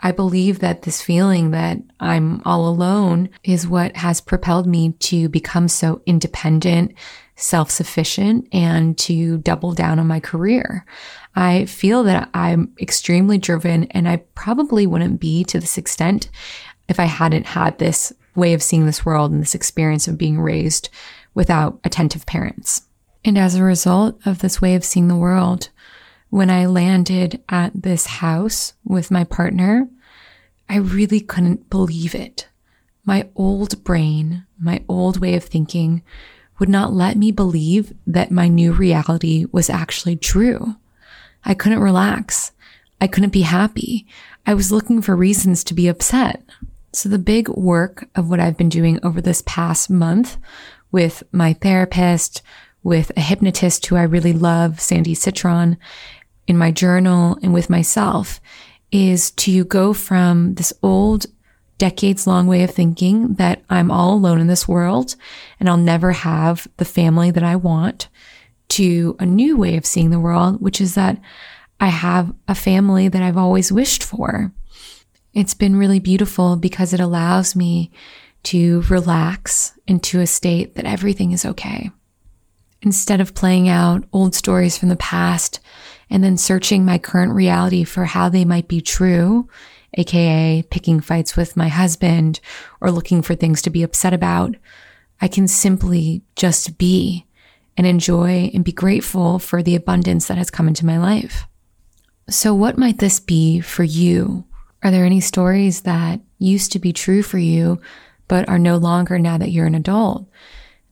I 0.00 0.12
believe 0.12 0.58
that 0.58 0.82
this 0.82 1.00
feeling 1.00 1.52
that 1.52 1.78
I'm 2.00 2.42
all 2.44 2.68
alone 2.68 3.30
is 3.42 3.66
what 3.66 3.96
has 3.96 4.20
propelled 4.20 4.66
me 4.66 4.92
to 4.92 5.28
become 5.30 5.68
so 5.68 6.02
independent, 6.04 6.92
self 7.34 7.70
sufficient, 7.70 8.46
and 8.52 8.96
to 8.98 9.38
double 9.38 9.72
down 9.72 9.98
on 9.98 10.06
my 10.06 10.20
career. 10.20 10.84
I 11.34 11.64
feel 11.64 12.02
that 12.04 12.28
I'm 12.34 12.74
extremely 12.78 13.38
driven 13.38 13.84
and 13.84 14.08
I 14.08 14.16
probably 14.34 14.86
wouldn't 14.86 15.20
be 15.20 15.44
to 15.44 15.58
this 15.58 15.78
extent 15.78 16.30
if 16.88 17.00
I 17.00 17.06
hadn't 17.06 17.46
had 17.46 17.78
this 17.78 18.12
way 18.34 18.52
of 18.52 18.62
seeing 18.62 18.84
this 18.84 19.04
world 19.04 19.32
and 19.32 19.40
this 19.40 19.54
experience 19.54 20.06
of 20.08 20.18
being 20.18 20.38
raised 20.38 20.90
without 21.36 21.78
attentive 21.84 22.26
parents. 22.26 22.86
And 23.24 23.38
as 23.38 23.54
a 23.54 23.62
result 23.62 24.18
of 24.26 24.38
this 24.38 24.60
way 24.60 24.74
of 24.74 24.84
seeing 24.84 25.06
the 25.06 25.14
world, 25.14 25.68
when 26.30 26.50
I 26.50 26.66
landed 26.66 27.42
at 27.48 27.82
this 27.82 28.06
house 28.06 28.72
with 28.84 29.10
my 29.10 29.22
partner, 29.22 29.88
I 30.68 30.78
really 30.78 31.20
couldn't 31.20 31.70
believe 31.70 32.14
it. 32.14 32.48
My 33.04 33.28
old 33.36 33.84
brain, 33.84 34.46
my 34.58 34.82
old 34.88 35.20
way 35.20 35.34
of 35.34 35.44
thinking 35.44 36.02
would 36.58 36.68
not 36.68 36.92
let 36.92 37.16
me 37.16 37.30
believe 37.30 37.92
that 38.06 38.30
my 38.30 38.48
new 38.48 38.72
reality 38.72 39.46
was 39.52 39.68
actually 39.68 40.16
true. 40.16 40.76
I 41.44 41.54
couldn't 41.54 41.80
relax. 41.80 42.52
I 43.00 43.06
couldn't 43.06 43.30
be 43.30 43.42
happy. 43.42 44.06
I 44.46 44.54
was 44.54 44.72
looking 44.72 45.02
for 45.02 45.14
reasons 45.14 45.62
to 45.64 45.74
be 45.74 45.86
upset. 45.86 46.42
So 46.92 47.10
the 47.10 47.18
big 47.18 47.48
work 47.50 48.08
of 48.14 48.30
what 48.30 48.40
I've 48.40 48.56
been 48.56 48.70
doing 48.70 48.98
over 49.02 49.20
this 49.20 49.42
past 49.44 49.90
month 49.90 50.38
with 50.96 51.22
my 51.30 51.52
therapist, 51.52 52.40
with 52.82 53.12
a 53.18 53.20
hypnotist 53.20 53.84
who 53.84 53.96
I 53.96 54.04
really 54.04 54.32
love, 54.32 54.80
Sandy 54.80 55.12
Citron, 55.12 55.76
in 56.46 56.56
my 56.56 56.70
journal 56.70 57.38
and 57.42 57.52
with 57.52 57.68
myself 57.68 58.40
is 58.90 59.30
to 59.32 59.66
go 59.66 59.92
from 59.92 60.54
this 60.54 60.72
old 60.82 61.26
decades 61.76 62.26
long 62.26 62.46
way 62.46 62.62
of 62.62 62.70
thinking 62.70 63.34
that 63.34 63.62
I'm 63.68 63.90
all 63.90 64.14
alone 64.14 64.40
in 64.40 64.46
this 64.46 64.66
world 64.66 65.16
and 65.60 65.68
I'll 65.68 65.76
never 65.76 66.12
have 66.12 66.66
the 66.78 66.86
family 66.86 67.30
that 67.30 67.44
I 67.44 67.56
want 67.56 68.08
to 68.68 69.16
a 69.20 69.26
new 69.26 69.58
way 69.58 69.76
of 69.76 69.84
seeing 69.84 70.08
the 70.08 70.18
world, 70.18 70.62
which 70.62 70.80
is 70.80 70.94
that 70.94 71.20
I 71.78 71.88
have 71.88 72.32
a 72.48 72.54
family 72.54 73.08
that 73.08 73.22
I've 73.22 73.36
always 73.36 73.70
wished 73.70 74.02
for. 74.02 74.50
It's 75.34 75.52
been 75.52 75.76
really 75.76 76.00
beautiful 76.00 76.56
because 76.56 76.94
it 76.94 77.00
allows 77.00 77.54
me 77.54 77.90
to 78.46 78.82
relax 78.82 79.76
into 79.88 80.20
a 80.20 80.26
state 80.26 80.76
that 80.76 80.84
everything 80.84 81.32
is 81.32 81.44
okay. 81.44 81.90
Instead 82.80 83.20
of 83.20 83.34
playing 83.34 83.68
out 83.68 84.04
old 84.12 84.36
stories 84.36 84.78
from 84.78 84.88
the 84.88 84.96
past 84.96 85.58
and 86.08 86.22
then 86.22 86.36
searching 86.36 86.84
my 86.84 86.96
current 86.96 87.32
reality 87.32 87.82
for 87.82 88.04
how 88.04 88.28
they 88.28 88.44
might 88.44 88.68
be 88.68 88.80
true, 88.80 89.48
aka 89.94 90.62
picking 90.70 91.00
fights 91.00 91.36
with 91.36 91.56
my 91.56 91.66
husband 91.66 92.38
or 92.80 92.92
looking 92.92 93.20
for 93.20 93.34
things 93.34 93.62
to 93.62 93.70
be 93.70 93.82
upset 93.82 94.14
about, 94.14 94.54
I 95.20 95.26
can 95.26 95.48
simply 95.48 96.22
just 96.36 96.78
be 96.78 97.26
and 97.76 97.84
enjoy 97.84 98.52
and 98.54 98.64
be 98.64 98.72
grateful 98.72 99.40
for 99.40 99.60
the 99.60 99.74
abundance 99.74 100.28
that 100.28 100.38
has 100.38 100.50
come 100.50 100.68
into 100.68 100.86
my 100.86 100.98
life. 100.98 101.48
So, 102.28 102.54
what 102.54 102.78
might 102.78 102.98
this 102.98 103.18
be 103.18 103.58
for 103.60 103.82
you? 103.82 104.44
Are 104.84 104.92
there 104.92 105.04
any 105.04 105.20
stories 105.20 105.80
that 105.80 106.20
used 106.38 106.70
to 106.72 106.78
be 106.78 106.92
true 106.92 107.22
for 107.22 107.38
you, 107.38 107.80
but 108.28 108.48
are 108.48 108.58
no 108.58 108.76
longer 108.76 109.18
now 109.18 109.38
that 109.38 109.50
you're 109.50 109.66
an 109.66 109.74
adult? 109.74 110.26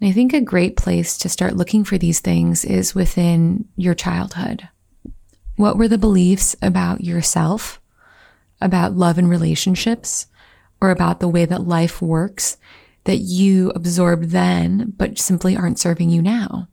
And 0.00 0.10
I 0.10 0.12
think 0.12 0.32
a 0.32 0.40
great 0.40 0.76
place 0.76 1.16
to 1.18 1.28
start 1.28 1.56
looking 1.56 1.84
for 1.84 1.98
these 1.98 2.20
things 2.20 2.64
is 2.64 2.94
within 2.94 3.66
your 3.76 3.94
childhood. 3.94 4.68
What 5.56 5.78
were 5.78 5.88
the 5.88 5.98
beliefs 5.98 6.56
about 6.60 7.02
yourself, 7.02 7.80
about 8.60 8.96
love 8.96 9.18
and 9.18 9.30
relationships, 9.30 10.26
or 10.80 10.90
about 10.90 11.20
the 11.20 11.28
way 11.28 11.44
that 11.44 11.66
life 11.66 12.02
works 12.02 12.56
that 13.04 13.18
you 13.18 13.70
absorbed 13.70 14.30
then, 14.30 14.92
but 14.96 15.18
simply 15.18 15.56
aren't 15.56 15.78
serving 15.78 16.10
you 16.10 16.20
now? 16.20 16.68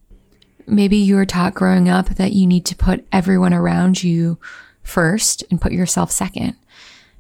Maybe 0.68 0.98
you 0.98 1.16
were 1.16 1.26
taught 1.26 1.54
growing 1.54 1.90
up 1.90 2.10
that 2.10 2.34
you 2.34 2.48
need 2.48 2.66
to 2.68 2.76
put 2.76 3.06
everyone 3.12 3.54
around 3.54 4.04
you 4.04 4.40
first 4.84 5.44
and 5.52 5.62
put 5.62 5.72
yourself 5.72 6.12
second. 6.12 6.56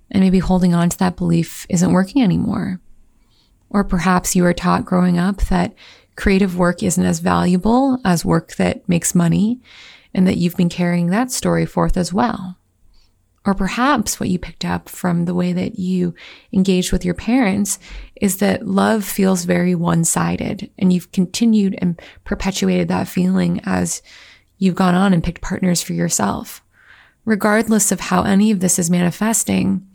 And 0.10 0.22
maybe 0.22 0.40
holding 0.40 0.74
on 0.74 0.90
to 0.90 0.98
that 1.00 1.16
belief 1.16 1.66
isn't 1.70 1.94
working 1.94 2.22
anymore. 2.22 2.82
Or 3.72 3.84
perhaps 3.84 4.36
you 4.36 4.44
were 4.44 4.54
taught 4.54 4.86
growing 4.86 5.18
up 5.18 5.38
that 5.44 5.74
creative 6.16 6.58
work 6.58 6.84
isn't 6.84 7.04
as 7.04 7.20
valuable 7.20 7.98
as 8.04 8.26
work 8.26 8.56
that 8.58 8.88
makes 8.88 9.16
money 9.16 9.62
and 10.14 10.28
that 10.28 10.38
you've 10.38 10.58
been 10.58 10.70
carrying 10.70 11.08
that 11.08 11.32
story 11.32 11.66
forth 11.66 11.96
as 11.96 12.14
well. 12.14 12.58
Or 13.46 13.56
perhaps 13.56 14.20
what 14.20 14.30
you 14.30 14.38
picked 14.38 14.66
up 14.66 14.88
from 14.88 15.26
the 15.26 15.34
way 15.34 15.52
that 15.54 15.80
you 15.80 16.14
engaged 16.54 16.92
with 16.92 17.04
your 17.04 17.16
parents 17.16 17.80
is 18.16 18.38
that 18.38 18.68
love 18.68 19.04
feels 19.04 19.46
very 19.46 19.74
one 19.74 20.04
sided 20.04 20.70
and 20.78 20.94
you've 20.94 21.12
continued 21.12 21.76
and 21.80 22.00
perpetuated 22.24 22.88
that 22.90 23.08
feeling 23.08 23.62
as 23.64 24.04
you've 24.60 24.76
gone 24.76 24.94
on 24.94 25.12
and 25.12 25.24
picked 25.24 25.42
partners 25.42 25.82
for 25.82 25.94
yourself. 25.94 26.64
Regardless 27.26 27.92
of 27.92 28.00
how 28.00 28.24
any 28.24 28.52
of 28.52 28.60
this 28.60 28.78
is 28.78 28.92
manifesting, 28.92 29.88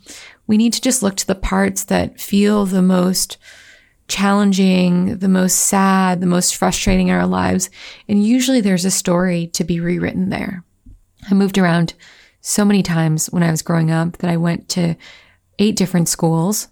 we 0.45 0.57
need 0.57 0.73
to 0.73 0.81
just 0.81 1.03
look 1.03 1.15
to 1.15 1.27
the 1.27 1.35
parts 1.35 1.85
that 1.85 2.19
feel 2.19 2.65
the 2.65 2.81
most 2.81 3.37
challenging, 4.07 5.17
the 5.17 5.27
most 5.27 5.55
sad, 5.55 6.21
the 6.21 6.27
most 6.27 6.55
frustrating 6.55 7.09
in 7.09 7.15
our 7.15 7.27
lives. 7.27 7.69
And 8.07 8.25
usually 8.25 8.61
there's 8.61 8.85
a 8.85 8.91
story 8.91 9.47
to 9.47 9.63
be 9.63 9.79
rewritten 9.79 10.29
there. 10.29 10.63
I 11.29 11.33
moved 11.33 11.57
around 11.57 11.93
so 12.41 12.63
many 12.63 12.83
times 12.83 13.27
when 13.27 13.43
I 13.43 13.51
was 13.51 13.61
growing 13.61 13.91
up 13.91 14.17
that 14.17 14.29
I 14.29 14.37
went 14.37 14.69
to 14.69 14.95
eight 15.59 15.75
different 15.75 16.07
schools. 16.07 16.69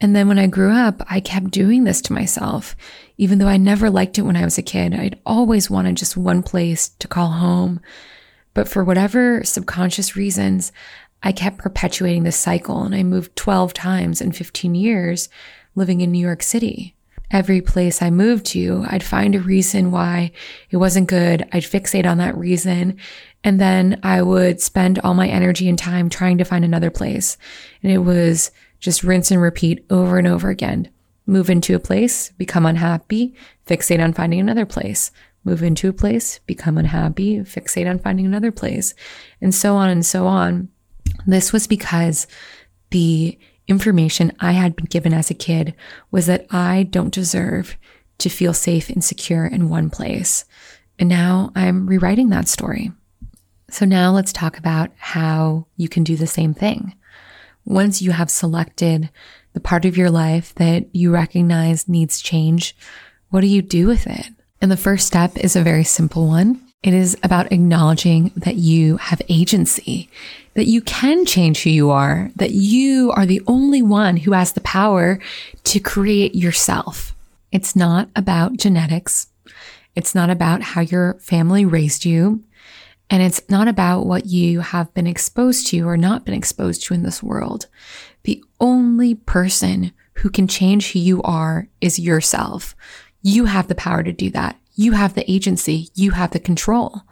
And 0.00 0.16
then 0.16 0.28
when 0.28 0.38
I 0.38 0.46
grew 0.46 0.72
up, 0.72 1.02
I 1.08 1.20
kept 1.20 1.50
doing 1.50 1.84
this 1.84 2.00
to 2.02 2.12
myself. 2.12 2.74
Even 3.16 3.38
though 3.38 3.48
I 3.48 3.56
never 3.58 3.90
liked 3.90 4.18
it 4.18 4.22
when 4.22 4.36
I 4.36 4.44
was 4.44 4.58
a 4.58 4.62
kid, 4.62 4.94
I'd 4.94 5.20
always 5.26 5.70
wanted 5.70 5.96
just 5.96 6.16
one 6.16 6.42
place 6.42 6.88
to 6.88 7.08
call 7.08 7.32
home. 7.32 7.80
But 8.54 8.68
for 8.68 8.84
whatever 8.84 9.44
subconscious 9.44 10.16
reasons, 10.16 10.72
I 11.22 11.32
kept 11.32 11.58
perpetuating 11.58 12.24
this 12.24 12.36
cycle 12.36 12.82
and 12.82 12.94
I 12.94 13.02
moved 13.02 13.36
12 13.36 13.72
times 13.72 14.20
in 14.20 14.32
15 14.32 14.74
years 14.74 15.28
living 15.74 16.00
in 16.00 16.12
New 16.12 16.18
York 16.18 16.42
City. 16.42 16.94
Every 17.30 17.60
place 17.60 18.00
I 18.00 18.10
moved 18.10 18.46
to, 18.46 18.84
I'd 18.86 19.02
find 19.02 19.34
a 19.34 19.40
reason 19.40 19.90
why 19.90 20.30
it 20.70 20.76
wasn't 20.76 21.08
good. 21.08 21.48
I'd 21.52 21.64
fixate 21.64 22.06
on 22.06 22.18
that 22.18 22.36
reason. 22.36 22.98
And 23.42 23.60
then 23.60 23.98
I 24.02 24.22
would 24.22 24.60
spend 24.60 24.98
all 25.00 25.14
my 25.14 25.28
energy 25.28 25.68
and 25.68 25.78
time 25.78 26.08
trying 26.08 26.38
to 26.38 26.44
find 26.44 26.64
another 26.64 26.90
place. 26.90 27.36
And 27.82 27.90
it 27.90 27.98
was 27.98 28.50
just 28.78 29.02
rinse 29.02 29.30
and 29.30 29.40
repeat 29.40 29.84
over 29.90 30.18
and 30.18 30.26
over 30.26 30.50
again. 30.50 30.90
Move 31.26 31.48
into 31.48 31.74
a 31.74 31.80
place, 31.80 32.30
become 32.32 32.66
unhappy, 32.66 33.34
fixate 33.66 34.02
on 34.02 34.12
finding 34.12 34.40
another 34.40 34.66
place. 34.66 35.10
Move 35.42 35.62
into 35.62 35.88
a 35.88 35.92
place, 35.92 36.38
become 36.46 36.78
unhappy, 36.78 37.38
fixate 37.40 37.88
on 37.88 37.98
finding 37.98 38.26
another 38.26 38.52
place, 38.52 38.94
and 39.40 39.54
so 39.54 39.76
on 39.76 39.90
and 39.90 40.04
so 40.04 40.26
on. 40.26 40.68
This 41.26 41.52
was 41.52 41.66
because 41.66 42.26
the 42.90 43.38
information 43.66 44.32
I 44.40 44.52
had 44.52 44.76
been 44.76 44.86
given 44.86 45.12
as 45.12 45.30
a 45.30 45.34
kid 45.34 45.74
was 46.10 46.26
that 46.26 46.46
I 46.50 46.84
don't 46.84 47.12
deserve 47.12 47.76
to 48.18 48.28
feel 48.28 48.54
safe 48.54 48.90
and 48.90 49.02
secure 49.02 49.46
in 49.46 49.68
one 49.68 49.90
place. 49.90 50.44
And 50.98 51.08
now 51.08 51.50
I'm 51.54 51.86
rewriting 51.86 52.28
that 52.30 52.48
story. 52.48 52.92
So 53.70 53.84
now 53.84 54.12
let's 54.12 54.32
talk 54.32 54.58
about 54.58 54.90
how 54.96 55.66
you 55.76 55.88
can 55.88 56.04
do 56.04 56.16
the 56.16 56.26
same 56.26 56.54
thing. 56.54 56.94
Once 57.64 58.02
you 58.02 58.12
have 58.12 58.30
selected 58.30 59.10
the 59.52 59.60
part 59.60 59.84
of 59.84 59.96
your 59.96 60.10
life 60.10 60.54
that 60.56 60.94
you 60.94 61.10
recognize 61.10 61.88
needs 61.88 62.20
change, 62.20 62.76
what 63.30 63.40
do 63.40 63.46
you 63.46 63.62
do 63.62 63.86
with 63.86 64.06
it? 64.06 64.26
And 64.60 64.70
the 64.70 64.76
first 64.76 65.06
step 65.06 65.36
is 65.38 65.56
a 65.56 65.62
very 65.62 65.84
simple 65.84 66.28
one. 66.28 66.63
It 66.84 66.92
is 66.92 67.16
about 67.22 67.50
acknowledging 67.50 68.30
that 68.36 68.56
you 68.56 68.98
have 68.98 69.22
agency, 69.30 70.10
that 70.52 70.66
you 70.66 70.82
can 70.82 71.24
change 71.24 71.62
who 71.62 71.70
you 71.70 71.90
are, 71.90 72.30
that 72.36 72.50
you 72.50 73.10
are 73.16 73.24
the 73.24 73.40
only 73.46 73.80
one 73.80 74.18
who 74.18 74.32
has 74.32 74.52
the 74.52 74.60
power 74.60 75.18
to 75.64 75.80
create 75.80 76.34
yourself. 76.34 77.16
It's 77.50 77.74
not 77.74 78.10
about 78.14 78.58
genetics. 78.58 79.28
It's 79.96 80.14
not 80.14 80.28
about 80.28 80.60
how 80.60 80.82
your 80.82 81.14
family 81.14 81.64
raised 81.64 82.04
you. 82.04 82.44
And 83.08 83.22
it's 83.22 83.40
not 83.48 83.66
about 83.66 84.04
what 84.04 84.26
you 84.26 84.60
have 84.60 84.92
been 84.92 85.06
exposed 85.06 85.68
to 85.68 85.88
or 85.88 85.96
not 85.96 86.26
been 86.26 86.34
exposed 86.34 86.82
to 86.82 86.94
in 86.94 87.02
this 87.02 87.22
world. 87.22 87.66
The 88.24 88.44
only 88.60 89.14
person 89.14 89.92
who 90.16 90.28
can 90.28 90.48
change 90.48 90.92
who 90.92 90.98
you 90.98 91.22
are 91.22 91.66
is 91.80 91.98
yourself. 91.98 92.76
You 93.22 93.46
have 93.46 93.68
the 93.68 93.74
power 93.74 94.02
to 94.02 94.12
do 94.12 94.28
that. 94.32 94.58
You 94.74 94.92
have 94.92 95.14
the 95.14 95.30
agency. 95.30 95.90
You 95.94 96.12
have 96.12 96.32
the 96.32 96.40
control. 96.40 97.02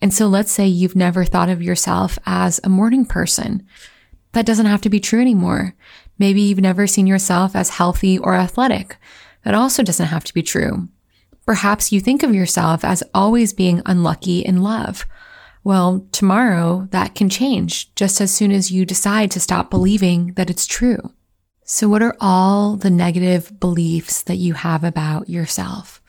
And 0.00 0.12
so 0.12 0.26
let's 0.26 0.52
say 0.52 0.66
you've 0.66 0.96
never 0.96 1.24
thought 1.24 1.48
of 1.48 1.62
yourself 1.62 2.18
as 2.26 2.60
a 2.62 2.68
morning 2.68 3.04
person. 3.04 3.66
That 4.32 4.46
doesn't 4.46 4.66
have 4.66 4.80
to 4.82 4.90
be 4.90 5.00
true 5.00 5.20
anymore. 5.20 5.74
Maybe 6.18 6.42
you've 6.42 6.58
never 6.58 6.86
seen 6.86 7.06
yourself 7.06 7.54
as 7.54 7.70
healthy 7.70 8.18
or 8.18 8.34
athletic. 8.34 8.96
That 9.44 9.54
also 9.54 9.82
doesn't 9.82 10.06
have 10.06 10.24
to 10.24 10.34
be 10.34 10.42
true. 10.42 10.88
Perhaps 11.46 11.92
you 11.92 12.00
think 12.00 12.22
of 12.22 12.34
yourself 12.34 12.84
as 12.84 13.02
always 13.12 13.52
being 13.52 13.82
unlucky 13.84 14.40
in 14.40 14.62
love. 14.62 15.06
Well, 15.62 16.06
tomorrow 16.12 16.88
that 16.90 17.14
can 17.14 17.28
change 17.28 17.94
just 17.94 18.20
as 18.20 18.32
soon 18.32 18.50
as 18.50 18.70
you 18.70 18.84
decide 18.84 19.30
to 19.32 19.40
stop 19.40 19.70
believing 19.70 20.34
that 20.34 20.50
it's 20.50 20.66
true. 20.66 21.12
So 21.64 21.88
what 21.88 22.02
are 22.02 22.16
all 22.20 22.76
the 22.76 22.90
negative 22.90 23.58
beliefs 23.58 24.22
that 24.22 24.36
you 24.36 24.52
have 24.52 24.84
about 24.84 25.30
yourself? 25.30 26.02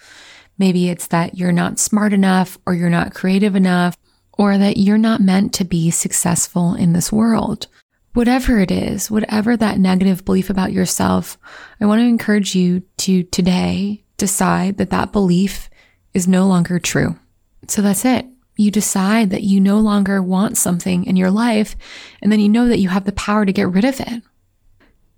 Maybe 0.57 0.89
it's 0.89 1.07
that 1.07 1.37
you're 1.37 1.51
not 1.51 1.79
smart 1.79 2.13
enough 2.13 2.57
or 2.65 2.73
you're 2.73 2.89
not 2.89 3.13
creative 3.13 3.55
enough 3.55 3.97
or 4.37 4.57
that 4.57 4.77
you're 4.77 4.97
not 4.97 5.21
meant 5.21 5.53
to 5.53 5.63
be 5.63 5.91
successful 5.91 6.73
in 6.73 6.93
this 6.93 7.11
world. 7.11 7.67
Whatever 8.13 8.59
it 8.59 8.71
is, 8.71 9.11
whatever 9.11 9.57
that 9.57 9.79
negative 9.79 10.23
belief 10.23 10.49
about 10.49 10.71
yourself, 10.71 11.37
I 11.81 11.85
want 11.85 11.99
to 11.99 12.05
encourage 12.05 12.55
you 12.55 12.83
to 12.97 13.23
today 13.23 14.03
decide 14.17 14.77
that 14.77 14.89
that 14.91 15.11
belief 15.11 15.69
is 16.13 16.27
no 16.27 16.47
longer 16.47 16.79
true. 16.79 17.19
So 17.67 17.81
that's 17.81 18.05
it. 18.05 18.25
You 18.55 18.71
decide 18.71 19.31
that 19.31 19.43
you 19.43 19.59
no 19.59 19.79
longer 19.79 20.23
want 20.23 20.57
something 20.57 21.03
in 21.03 21.17
your 21.17 21.31
life, 21.31 21.75
and 22.21 22.31
then 22.31 22.39
you 22.39 22.47
know 22.47 22.69
that 22.69 22.79
you 22.79 22.87
have 22.87 23.03
the 23.03 23.11
power 23.11 23.45
to 23.45 23.51
get 23.51 23.69
rid 23.69 23.83
of 23.83 23.99
it. 23.99 24.23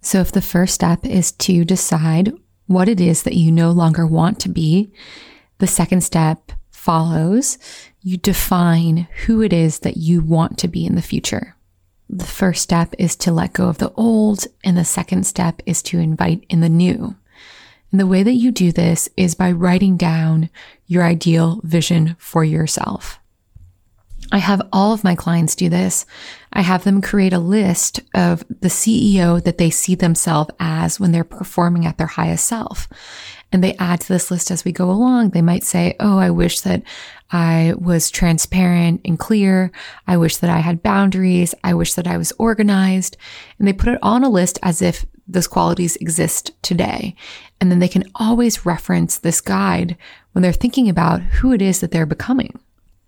So 0.01 0.19
if 0.21 0.31
the 0.31 0.41
first 0.41 0.73
step 0.73 1.05
is 1.05 1.33
to 1.33 1.63
decide 1.63 2.33
what 2.67 2.87
it 2.87 3.01
is 3.01 3.23
that 3.23 3.35
you 3.35 3.51
no 3.51 3.71
longer 3.71 4.05
want 4.05 4.39
to 4.41 4.49
be. 4.49 4.91
The 5.57 5.67
second 5.67 6.01
step 6.01 6.51
follows. 6.69 7.57
You 8.01 8.17
define 8.17 9.07
who 9.25 9.41
it 9.41 9.51
is 9.51 9.79
that 9.79 9.97
you 9.97 10.21
want 10.21 10.57
to 10.59 10.67
be 10.67 10.85
in 10.85 10.95
the 10.95 11.01
future. 11.01 11.55
The 12.09 12.25
first 12.25 12.61
step 12.61 12.93
is 12.97 13.15
to 13.17 13.31
let 13.31 13.53
go 13.53 13.67
of 13.67 13.79
the 13.79 13.91
old, 13.93 14.45
and 14.63 14.77
the 14.77 14.85
second 14.85 15.25
step 15.25 15.61
is 15.65 15.81
to 15.83 15.99
invite 15.99 16.45
in 16.47 16.61
the 16.61 16.69
new. 16.69 17.17
And 17.91 17.99
the 17.99 18.07
way 18.07 18.23
that 18.23 18.33
you 18.33 18.51
do 18.51 18.71
this 18.71 19.09
is 19.17 19.35
by 19.35 19.51
writing 19.51 19.97
down 19.97 20.49
your 20.85 21.03
ideal 21.03 21.59
vision 21.63 22.15
for 22.19 22.43
yourself. 22.43 23.19
I 24.31 24.39
have 24.39 24.61
all 24.71 24.93
of 24.93 25.03
my 25.03 25.15
clients 25.15 25.55
do 25.55 25.69
this. 25.69 26.05
I 26.53 26.61
have 26.61 26.83
them 26.83 27.01
create 27.01 27.33
a 27.33 27.39
list 27.39 27.99
of 28.13 28.43
the 28.47 28.69
CEO 28.69 29.43
that 29.43 29.57
they 29.57 29.69
see 29.69 29.95
themselves 29.95 30.51
as 30.59 30.99
when 30.99 31.11
they're 31.11 31.23
performing 31.23 31.85
at 31.85 31.97
their 31.97 32.07
highest 32.07 32.45
self. 32.45 32.87
And 33.51 33.63
they 33.63 33.75
add 33.75 34.01
to 34.01 34.07
this 34.07 34.29
list 34.29 34.51
as 34.51 34.65
we 34.65 34.71
go 34.71 34.89
along. 34.89 35.29
They 35.29 35.41
might 35.41 35.63
say, 35.63 35.95
Oh, 35.99 36.17
I 36.17 36.29
wish 36.29 36.61
that 36.61 36.83
I 37.31 37.73
was 37.77 38.09
transparent 38.09 39.01
and 39.05 39.19
clear. 39.19 39.71
I 40.05 40.17
wish 40.17 40.37
that 40.37 40.49
I 40.49 40.59
had 40.59 40.83
boundaries. 40.83 41.53
I 41.63 41.73
wish 41.73 41.93
that 41.93 42.07
I 42.07 42.17
was 42.17 42.33
organized. 42.37 43.17
And 43.57 43.67
they 43.67 43.73
put 43.73 43.93
it 43.93 43.99
on 44.01 44.23
a 44.23 44.29
list 44.29 44.59
as 44.63 44.81
if 44.81 45.05
those 45.27 45.47
qualities 45.47 45.95
exist 45.97 46.51
today. 46.61 47.15
And 47.59 47.71
then 47.71 47.79
they 47.79 47.87
can 47.87 48.05
always 48.15 48.65
reference 48.65 49.17
this 49.17 49.41
guide 49.41 49.97
when 50.31 50.41
they're 50.41 50.53
thinking 50.53 50.87
about 50.89 51.21
who 51.21 51.51
it 51.51 51.61
is 51.61 51.79
that 51.81 51.91
they're 51.91 52.05
becoming. 52.05 52.59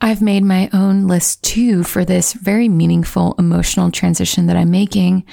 I've 0.01 0.21
made 0.21 0.43
my 0.43 0.69
own 0.71 1.07
list 1.07 1.43
too 1.43 1.83
for 1.83 2.05
this 2.05 2.31
very 2.31 2.69
meaningful 2.69 3.35
emotional 3.37 3.91
transition 3.91 4.45
that 4.45 4.55
I'm 4.55 4.71
making. 4.71 5.25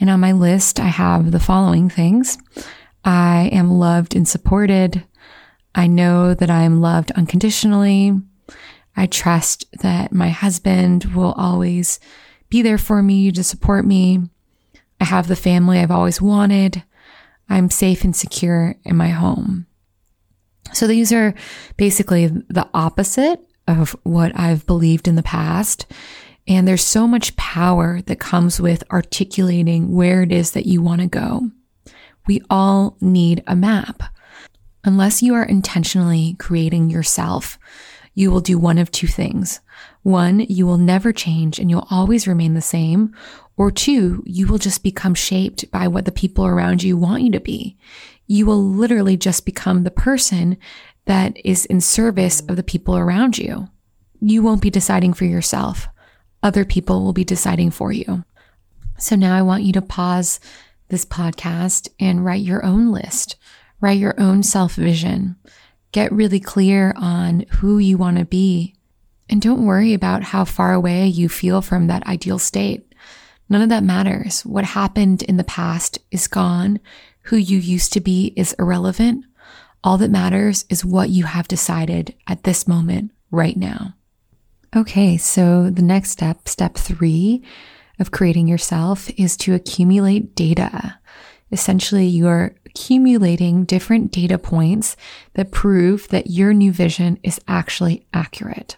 And 0.00 0.08
on 0.08 0.20
my 0.20 0.32
list, 0.32 0.80
I 0.80 0.86
have 0.86 1.32
the 1.32 1.40
following 1.40 1.90
things. 1.90 2.38
I 3.04 3.50
am 3.52 3.70
loved 3.70 4.16
and 4.16 4.26
supported. 4.26 5.04
I 5.74 5.86
know 5.86 6.32
that 6.32 6.48
I 6.48 6.62
am 6.62 6.80
loved 6.80 7.10
unconditionally. 7.12 8.14
I 8.96 9.06
trust 9.06 9.66
that 9.82 10.12
my 10.12 10.30
husband 10.30 11.04
will 11.14 11.32
always 11.32 12.00
be 12.48 12.62
there 12.62 12.78
for 12.78 13.02
me 13.02 13.30
to 13.32 13.44
support 13.44 13.84
me. 13.84 14.22
I 14.98 15.04
have 15.04 15.28
the 15.28 15.36
family 15.36 15.78
I've 15.78 15.90
always 15.90 16.22
wanted. 16.22 16.82
I'm 17.50 17.68
safe 17.68 18.02
and 18.02 18.16
secure 18.16 18.76
in 18.82 18.96
my 18.96 19.08
home. 19.08 19.66
So 20.72 20.86
these 20.86 21.12
are 21.12 21.34
basically 21.76 22.26
the 22.26 22.68
opposite 22.72 23.45
of 23.66 23.96
what 24.02 24.38
I've 24.38 24.66
believed 24.66 25.08
in 25.08 25.16
the 25.16 25.22
past. 25.22 25.86
And 26.48 26.66
there's 26.66 26.84
so 26.84 27.06
much 27.06 27.36
power 27.36 28.00
that 28.02 28.20
comes 28.20 28.60
with 28.60 28.84
articulating 28.90 29.92
where 29.94 30.22
it 30.22 30.30
is 30.30 30.52
that 30.52 30.66
you 30.66 30.80
want 30.80 31.00
to 31.00 31.08
go. 31.08 31.50
We 32.26 32.42
all 32.48 32.96
need 33.00 33.42
a 33.46 33.56
map. 33.56 34.02
Unless 34.84 35.22
you 35.22 35.34
are 35.34 35.44
intentionally 35.44 36.36
creating 36.38 36.90
yourself, 36.90 37.58
you 38.14 38.30
will 38.30 38.40
do 38.40 38.58
one 38.58 38.78
of 38.78 38.90
two 38.90 39.08
things. 39.08 39.60
One, 40.02 40.40
you 40.40 40.66
will 40.66 40.78
never 40.78 41.12
change 41.12 41.58
and 41.58 41.68
you'll 41.68 41.88
always 41.90 42.28
remain 42.28 42.54
the 42.54 42.62
same. 42.62 43.14
Or 43.56 43.70
two, 43.70 44.22
you 44.26 44.46
will 44.46 44.58
just 44.58 44.82
become 44.82 45.14
shaped 45.14 45.70
by 45.70 45.88
what 45.88 46.04
the 46.04 46.12
people 46.12 46.46
around 46.46 46.82
you 46.82 46.96
want 46.96 47.22
you 47.22 47.32
to 47.32 47.40
be. 47.40 47.76
You 48.26 48.46
will 48.46 48.62
literally 48.62 49.16
just 49.16 49.44
become 49.44 49.82
the 49.82 49.90
person 49.90 50.56
that 51.06 51.36
is 51.44 51.64
in 51.64 51.80
service 51.80 52.40
of 52.42 52.56
the 52.56 52.62
people 52.62 52.96
around 52.96 53.38
you. 53.38 53.68
You 54.20 54.42
won't 54.42 54.62
be 54.62 54.70
deciding 54.70 55.14
for 55.14 55.24
yourself. 55.24 55.88
Other 56.42 56.64
people 56.64 57.02
will 57.02 57.12
be 57.12 57.24
deciding 57.24 57.70
for 57.70 57.92
you. 57.92 58.24
So 58.98 59.16
now 59.16 59.36
I 59.36 59.42
want 59.42 59.64
you 59.64 59.72
to 59.74 59.82
pause 59.82 60.40
this 60.88 61.04
podcast 61.04 61.88
and 61.98 62.24
write 62.24 62.42
your 62.42 62.64
own 62.64 62.92
list, 62.92 63.36
write 63.80 63.98
your 63.98 64.14
own 64.18 64.42
self 64.42 64.74
vision. 64.74 65.36
Get 65.92 66.12
really 66.12 66.40
clear 66.40 66.94
on 66.96 67.40
who 67.58 67.78
you 67.78 67.96
want 67.96 68.18
to 68.18 68.24
be. 68.24 68.74
And 69.28 69.40
don't 69.40 69.66
worry 69.66 69.92
about 69.92 70.22
how 70.22 70.44
far 70.44 70.72
away 70.72 71.06
you 71.06 71.28
feel 71.28 71.62
from 71.62 71.86
that 71.86 72.06
ideal 72.06 72.38
state. 72.38 72.92
None 73.48 73.62
of 73.62 73.68
that 73.68 73.82
matters. 73.82 74.44
What 74.44 74.64
happened 74.64 75.22
in 75.22 75.36
the 75.36 75.44
past 75.44 75.98
is 76.10 76.28
gone. 76.28 76.80
Who 77.22 77.36
you 77.36 77.58
used 77.58 77.92
to 77.94 78.00
be 78.00 78.32
is 78.36 78.54
irrelevant. 78.58 79.24
All 79.84 79.98
that 79.98 80.10
matters 80.10 80.64
is 80.68 80.84
what 80.84 81.10
you 81.10 81.24
have 81.24 81.48
decided 81.48 82.14
at 82.26 82.42
this 82.44 82.66
moment, 82.66 83.12
right 83.30 83.56
now. 83.56 83.94
Okay, 84.74 85.16
so 85.16 85.70
the 85.70 85.82
next 85.82 86.10
step, 86.10 86.48
step 86.48 86.74
three 86.74 87.42
of 87.98 88.10
creating 88.10 88.48
yourself, 88.48 89.08
is 89.16 89.36
to 89.38 89.54
accumulate 89.54 90.34
data. 90.34 90.98
Essentially, 91.52 92.06
you're 92.06 92.54
accumulating 92.66 93.64
different 93.64 94.10
data 94.10 94.38
points 94.38 94.96
that 95.34 95.52
prove 95.52 96.08
that 96.08 96.30
your 96.30 96.52
new 96.52 96.72
vision 96.72 97.18
is 97.22 97.40
actually 97.48 98.06
accurate. 98.12 98.76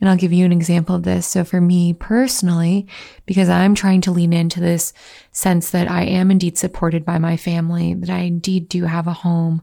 And 0.00 0.08
I'll 0.08 0.16
give 0.16 0.32
you 0.32 0.44
an 0.44 0.52
example 0.52 0.94
of 0.94 1.02
this. 1.02 1.26
So 1.26 1.44
for 1.44 1.60
me 1.60 1.92
personally, 1.94 2.86
because 3.24 3.48
I'm 3.48 3.74
trying 3.74 4.02
to 4.02 4.10
lean 4.10 4.32
into 4.32 4.60
this 4.60 4.92
sense 5.32 5.70
that 5.70 5.90
I 5.90 6.02
am 6.04 6.30
indeed 6.30 6.58
supported 6.58 7.04
by 7.04 7.18
my 7.18 7.36
family, 7.36 7.94
that 7.94 8.10
I 8.10 8.20
indeed 8.20 8.68
do 8.68 8.84
have 8.84 9.06
a 9.06 9.12
home, 9.12 9.62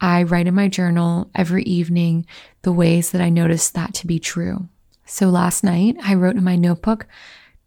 I 0.00 0.22
write 0.22 0.46
in 0.46 0.54
my 0.54 0.68
journal 0.68 1.30
every 1.34 1.62
evening 1.64 2.26
the 2.62 2.72
ways 2.72 3.10
that 3.10 3.20
I 3.20 3.28
notice 3.28 3.70
that 3.70 3.94
to 3.94 4.06
be 4.06 4.18
true. 4.18 4.68
So 5.04 5.28
last 5.28 5.64
night 5.64 5.96
I 6.02 6.14
wrote 6.14 6.36
in 6.36 6.44
my 6.44 6.56
notebook 6.56 7.06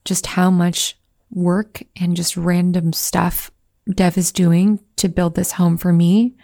just 0.06 0.28
how 0.28 0.50
much 0.50 0.98
work 1.32 1.84
and 1.96 2.16
just 2.16 2.38
random 2.38 2.94
stuff 2.94 3.52
Dev 3.90 4.18
is 4.18 4.32
doing 4.32 4.80
to 4.96 5.10
build 5.10 5.36
this 5.36 5.54
home 5.54 5.78
for 5.78 5.92
me. 5.92 6.36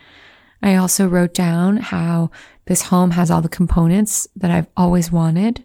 I 0.62 0.76
also 0.76 1.08
wrote 1.08 1.34
down 1.34 1.78
how 1.78 2.32
this 2.66 2.84
home 2.84 3.12
has 3.12 3.32
all 3.32 3.42
the 3.42 3.50
components 3.50 4.28
that 4.36 4.52
I've 4.52 4.68
always 4.76 5.12
wanted. 5.12 5.64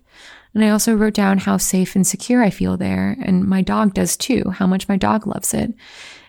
And 0.54 0.64
I 0.64 0.70
also 0.70 0.94
wrote 0.94 1.14
down 1.14 1.38
how 1.38 1.56
safe 1.56 1.96
and 1.96 2.06
secure 2.06 2.42
I 2.42 2.50
feel 2.50 2.76
there. 2.76 3.16
And 3.20 3.44
my 3.44 3.60
dog 3.60 3.94
does 3.94 4.16
too, 4.16 4.50
how 4.50 4.66
much 4.66 4.88
my 4.88 4.96
dog 4.96 5.26
loves 5.26 5.52
it. 5.52 5.74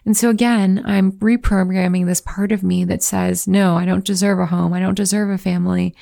And 0.04 0.18
so 0.18 0.30
again, 0.30 0.82
I'm 0.86 1.14
reprogramming 1.14 2.06
this 2.06 2.22
part 2.22 2.52
of 2.52 2.64
me 2.64 2.86
that 2.86 3.04
says, 3.04 3.48
no, 3.48 3.76
I 3.76 3.86
don't 3.86 4.06
deserve 4.06 4.40
a 4.40 4.48
home. 4.48 4.74
I 4.74 4.80
don't 4.80 4.96
deserve 4.96 5.30
a 5.30 5.38
family. 5.38 5.96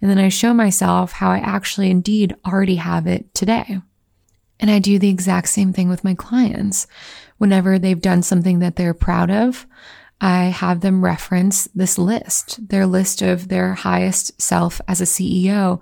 And 0.00 0.10
then 0.10 0.18
I 0.18 0.28
show 0.28 0.54
myself 0.54 1.12
how 1.12 1.30
I 1.30 1.38
actually 1.38 1.90
indeed 1.90 2.34
already 2.46 2.76
have 2.76 3.06
it 3.06 3.32
today. 3.34 3.80
And 4.60 4.70
I 4.70 4.78
do 4.78 4.98
the 4.98 5.08
exact 5.08 5.48
same 5.48 5.72
thing 5.72 5.88
with 5.88 6.04
my 6.04 6.14
clients 6.14 6.86
whenever 7.38 7.78
they've 7.78 8.00
done 8.00 8.22
something 8.22 8.58
that 8.58 8.76
they're 8.76 8.94
proud 8.94 9.30
of, 9.30 9.66
I 10.20 10.44
have 10.46 10.80
them 10.80 11.04
reference 11.04 11.68
this 11.74 11.96
list, 11.96 12.68
their 12.68 12.86
list 12.86 13.22
of 13.22 13.48
their 13.48 13.74
highest 13.74 14.40
self 14.42 14.80
as 14.88 15.00
a 15.00 15.04
CEO. 15.04 15.80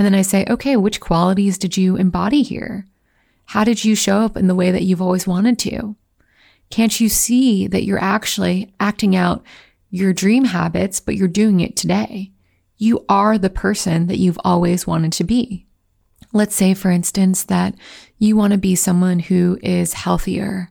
And 0.00 0.06
then 0.06 0.14
I 0.14 0.22
say, 0.22 0.46
okay, 0.48 0.78
which 0.78 0.98
qualities 0.98 1.58
did 1.58 1.76
you 1.76 1.96
embody 1.96 2.40
here? 2.40 2.86
How 3.44 3.64
did 3.64 3.84
you 3.84 3.94
show 3.94 4.20
up 4.20 4.34
in 4.34 4.46
the 4.46 4.54
way 4.54 4.70
that 4.70 4.84
you've 4.84 5.02
always 5.02 5.26
wanted 5.26 5.58
to? 5.58 5.94
Can't 6.70 6.98
you 6.98 7.10
see 7.10 7.66
that 7.66 7.84
you're 7.84 8.02
actually 8.02 8.72
acting 8.80 9.14
out 9.14 9.44
your 9.90 10.14
dream 10.14 10.46
habits, 10.46 11.00
but 11.00 11.16
you're 11.16 11.28
doing 11.28 11.60
it 11.60 11.76
today? 11.76 12.30
You 12.78 13.04
are 13.10 13.36
the 13.36 13.50
person 13.50 14.06
that 14.06 14.16
you've 14.16 14.40
always 14.42 14.86
wanted 14.86 15.12
to 15.12 15.24
be. 15.24 15.66
Let's 16.32 16.54
say, 16.54 16.72
for 16.72 16.90
instance, 16.90 17.44
that 17.44 17.74
you 18.16 18.36
want 18.36 18.54
to 18.54 18.58
be 18.58 18.76
someone 18.76 19.18
who 19.18 19.58
is 19.62 19.92
healthier 19.92 20.70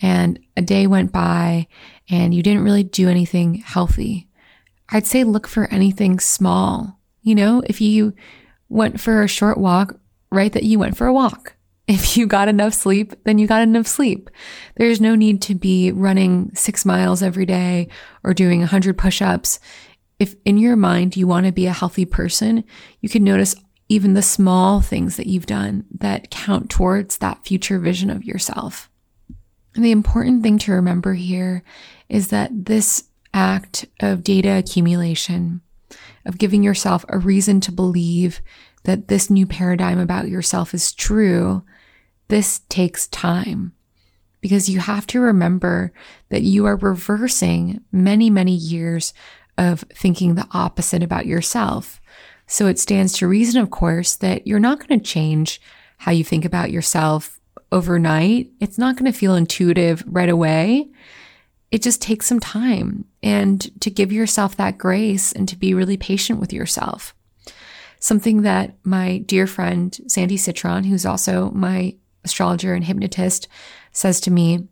and 0.00 0.36
a 0.56 0.62
day 0.62 0.88
went 0.88 1.12
by 1.12 1.68
and 2.10 2.34
you 2.34 2.42
didn't 2.42 2.64
really 2.64 2.82
do 2.82 3.08
anything 3.08 3.54
healthy. 3.54 4.26
I'd 4.88 5.06
say 5.06 5.22
look 5.22 5.46
for 5.46 5.72
anything 5.72 6.18
small. 6.18 6.98
You 7.22 7.36
know, 7.36 7.62
if 7.68 7.80
you 7.80 8.14
went 8.68 9.00
for 9.00 9.22
a 9.22 9.28
short 9.28 9.58
walk, 9.58 9.98
write 10.30 10.52
that 10.52 10.64
you 10.64 10.78
went 10.78 10.96
for 10.96 11.06
a 11.06 11.12
walk. 11.12 11.54
If 11.86 12.16
you 12.16 12.26
got 12.26 12.48
enough 12.48 12.74
sleep, 12.74 13.14
then 13.24 13.38
you 13.38 13.46
got 13.46 13.62
enough 13.62 13.86
sleep. 13.86 14.30
There's 14.76 15.00
no 15.00 15.14
need 15.14 15.42
to 15.42 15.54
be 15.54 15.92
running 15.92 16.54
six 16.54 16.84
miles 16.84 17.22
every 17.22 17.46
day 17.46 17.88
or 18.22 18.34
doing 18.34 18.62
a 18.62 18.66
hundred 18.66 18.98
push-ups. 18.98 19.60
If 20.18 20.36
in 20.44 20.58
your 20.58 20.76
mind 20.76 21.16
you 21.16 21.26
want 21.26 21.46
to 21.46 21.52
be 21.52 21.66
a 21.66 21.72
healthy 21.72 22.04
person, 22.04 22.64
you 23.00 23.08
can 23.08 23.24
notice 23.24 23.56
even 23.88 24.14
the 24.14 24.22
small 24.22 24.80
things 24.80 25.16
that 25.16 25.26
you've 25.26 25.46
done 25.46 25.84
that 25.98 26.30
count 26.30 26.70
towards 26.70 27.18
that 27.18 27.44
future 27.44 27.78
vision 27.78 28.10
of 28.10 28.24
yourself. 28.24 28.90
And 29.74 29.84
the 29.84 29.90
important 29.90 30.42
thing 30.42 30.58
to 30.60 30.72
remember 30.72 31.14
here 31.14 31.62
is 32.08 32.28
that 32.28 32.66
this 32.66 33.04
act 33.34 33.86
of 34.00 34.22
data 34.22 34.56
accumulation, 34.56 35.60
of 36.24 36.38
giving 36.38 36.62
yourself 36.62 37.04
a 37.08 37.18
reason 37.18 37.60
to 37.60 37.72
believe 37.72 38.40
that 38.84 39.08
this 39.08 39.30
new 39.30 39.46
paradigm 39.46 39.98
about 39.98 40.28
yourself 40.28 40.74
is 40.74 40.92
true, 40.92 41.62
this 42.28 42.60
takes 42.68 43.06
time 43.08 43.72
because 44.40 44.68
you 44.68 44.78
have 44.78 45.06
to 45.06 45.20
remember 45.20 45.92
that 46.28 46.42
you 46.42 46.66
are 46.66 46.76
reversing 46.76 47.80
many, 47.92 48.28
many 48.28 48.54
years 48.54 49.14
of 49.56 49.80
thinking 49.94 50.34
the 50.34 50.46
opposite 50.52 51.02
about 51.02 51.24
yourself. 51.24 52.00
So 52.46 52.66
it 52.66 52.78
stands 52.78 53.14
to 53.14 53.26
reason, 53.26 53.62
of 53.62 53.70
course, 53.70 54.16
that 54.16 54.46
you're 54.46 54.60
not 54.60 54.86
going 54.86 55.00
to 55.00 55.04
change 55.04 55.60
how 55.96 56.12
you 56.12 56.24
think 56.24 56.44
about 56.44 56.70
yourself 56.70 57.40
overnight. 57.72 58.50
It's 58.60 58.76
not 58.76 58.96
going 58.96 59.10
to 59.10 59.18
feel 59.18 59.34
intuitive 59.34 60.04
right 60.06 60.28
away. 60.28 60.90
It 61.74 61.82
just 61.82 62.00
takes 62.00 62.26
some 62.26 62.38
time 62.38 63.04
and 63.20 63.60
to 63.80 63.90
give 63.90 64.12
yourself 64.12 64.56
that 64.56 64.78
grace 64.78 65.32
and 65.32 65.48
to 65.48 65.56
be 65.56 65.74
really 65.74 65.96
patient 65.96 66.38
with 66.38 66.52
yourself. 66.52 67.16
Something 67.98 68.42
that 68.42 68.76
my 68.84 69.18
dear 69.26 69.48
friend, 69.48 69.98
Sandy 70.06 70.36
Citron, 70.36 70.84
who's 70.84 71.04
also 71.04 71.50
my 71.50 71.96
astrologer 72.22 72.74
and 72.74 72.84
hypnotist, 72.84 73.48
says 73.90 74.20
to 74.20 74.30
me 74.30 74.68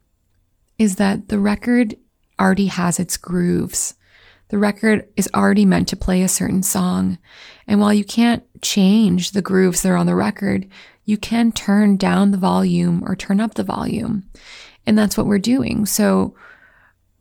is 0.79 0.95
that 0.95 1.27
the 1.27 1.41
record 1.41 1.97
already 2.41 2.67
has 2.67 3.01
its 3.01 3.17
grooves. 3.17 3.95
The 4.51 4.59
record 4.59 5.09
is 5.17 5.29
already 5.35 5.65
meant 5.65 5.89
to 5.89 5.97
play 5.97 6.23
a 6.23 6.29
certain 6.29 6.63
song. 6.63 7.19
And 7.67 7.81
while 7.81 7.93
you 7.93 8.05
can't 8.05 8.45
change 8.63 9.33
the 9.33 9.43
grooves 9.43 9.83
that 9.83 9.91
are 9.91 9.97
on 9.97 10.07
the 10.07 10.15
record, 10.15 10.69
you 11.05 11.19
can 11.19 11.51
turn 11.51 11.97
down 11.97 12.31
the 12.31 12.39
volume 12.39 13.03
or 13.05 13.17
turn 13.17 13.41
up 13.41 13.55
the 13.55 13.65
volume. 13.65 14.31
And 14.87 14.97
that's 14.97 15.17
what 15.17 15.27
we're 15.27 15.41
doing. 15.41 15.85
So 15.85 16.37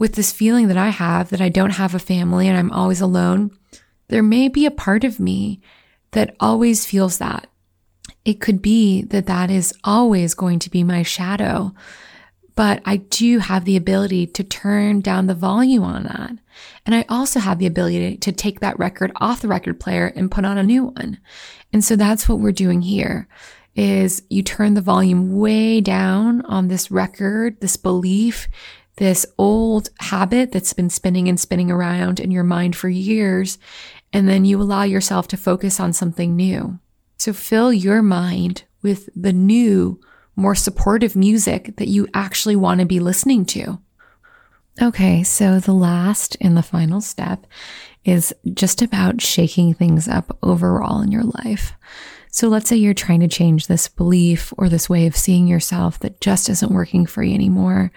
with 0.01 0.15
this 0.15 0.31
feeling 0.31 0.67
that 0.67 0.77
I 0.77 0.89
have 0.89 1.29
that 1.29 1.41
I 1.41 1.49
don't 1.49 1.75
have 1.75 1.93
a 1.93 1.99
family 1.99 2.47
and 2.47 2.57
I'm 2.57 2.71
always 2.71 3.01
alone, 3.01 3.51
there 4.07 4.23
may 4.23 4.47
be 4.47 4.65
a 4.65 4.71
part 4.71 5.03
of 5.03 5.19
me 5.19 5.61
that 6.13 6.35
always 6.39 6.87
feels 6.87 7.19
that. 7.19 7.45
It 8.25 8.41
could 8.41 8.63
be 8.63 9.03
that 9.03 9.27
that 9.27 9.51
is 9.51 9.75
always 9.83 10.33
going 10.33 10.57
to 10.57 10.71
be 10.71 10.83
my 10.83 11.03
shadow. 11.03 11.75
but 12.55 12.81
I 12.83 12.97
do 12.97 13.39
have 13.39 13.65
the 13.65 13.77
ability 13.77 14.25
to 14.27 14.43
turn 14.43 15.01
down 15.01 15.27
the 15.27 15.35
volume 15.35 15.83
on 15.83 16.03
that. 16.03 16.31
And 16.85 16.95
I 16.95 17.05
also 17.07 17.39
have 17.39 17.59
the 17.59 17.67
ability 17.67 18.17
to 18.17 18.31
take 18.31 18.59
that 18.59 18.79
record 18.79 19.11
off 19.17 19.41
the 19.41 19.47
record 19.47 19.79
player 19.79 20.11
and 20.15 20.31
put 20.31 20.45
on 20.45 20.57
a 20.57 20.63
new 20.63 20.85
one. 20.85 21.19
And 21.71 21.83
so 21.83 21.95
that's 21.95 22.27
what 22.27 22.39
we're 22.39 22.51
doing 22.51 22.81
here 22.81 23.27
is 23.75 24.23
you 24.29 24.43
turn 24.43 24.73
the 24.73 24.81
volume 24.81 25.37
way 25.37 25.79
down 25.79 26.41
on 26.41 26.67
this 26.67 26.91
record, 26.91 27.61
this 27.61 27.77
belief, 27.77 28.49
this 28.97 29.25
old 29.37 29.89
habit 29.99 30.51
that's 30.51 30.73
been 30.73 30.89
spinning 30.89 31.27
and 31.27 31.39
spinning 31.39 31.71
around 31.71 32.19
in 32.19 32.31
your 32.31 32.43
mind 32.43 32.75
for 32.75 32.89
years. 32.89 33.57
And 34.13 34.27
then 34.27 34.45
you 34.45 34.61
allow 34.61 34.83
yourself 34.83 35.27
to 35.29 35.37
focus 35.37 35.79
on 35.79 35.93
something 35.93 36.35
new. 36.35 36.79
So 37.17 37.33
fill 37.33 37.71
your 37.71 38.01
mind 38.01 38.63
with 38.81 39.09
the 39.15 39.33
new, 39.33 39.99
more 40.35 40.55
supportive 40.55 41.15
music 41.15 41.75
that 41.77 41.87
you 41.87 42.07
actually 42.13 42.55
want 42.55 42.79
to 42.79 42.85
be 42.85 42.99
listening 42.99 43.45
to. 43.47 43.79
Okay, 44.81 45.23
so 45.23 45.59
the 45.59 45.73
last 45.73 46.37
and 46.41 46.57
the 46.57 46.63
final 46.63 47.01
step 47.01 47.45
is 48.03 48.33
just 48.53 48.81
about 48.81 49.21
shaking 49.21 49.73
things 49.73 50.07
up 50.07 50.37
overall 50.41 51.01
in 51.01 51.11
your 51.11 51.23
life. 51.23 51.73
So 52.31 52.47
let's 52.47 52.69
say 52.69 52.77
you're 52.77 52.93
trying 52.93 53.19
to 53.19 53.27
change 53.27 53.67
this 53.67 53.87
belief 53.87 54.53
or 54.57 54.69
this 54.69 54.89
way 54.89 55.05
of 55.05 55.17
seeing 55.17 55.47
yourself 55.47 55.99
that 55.99 56.21
just 56.21 56.49
isn't 56.49 56.71
working 56.71 57.05
for 57.05 57.21
you 57.21 57.35
anymore. 57.35 57.91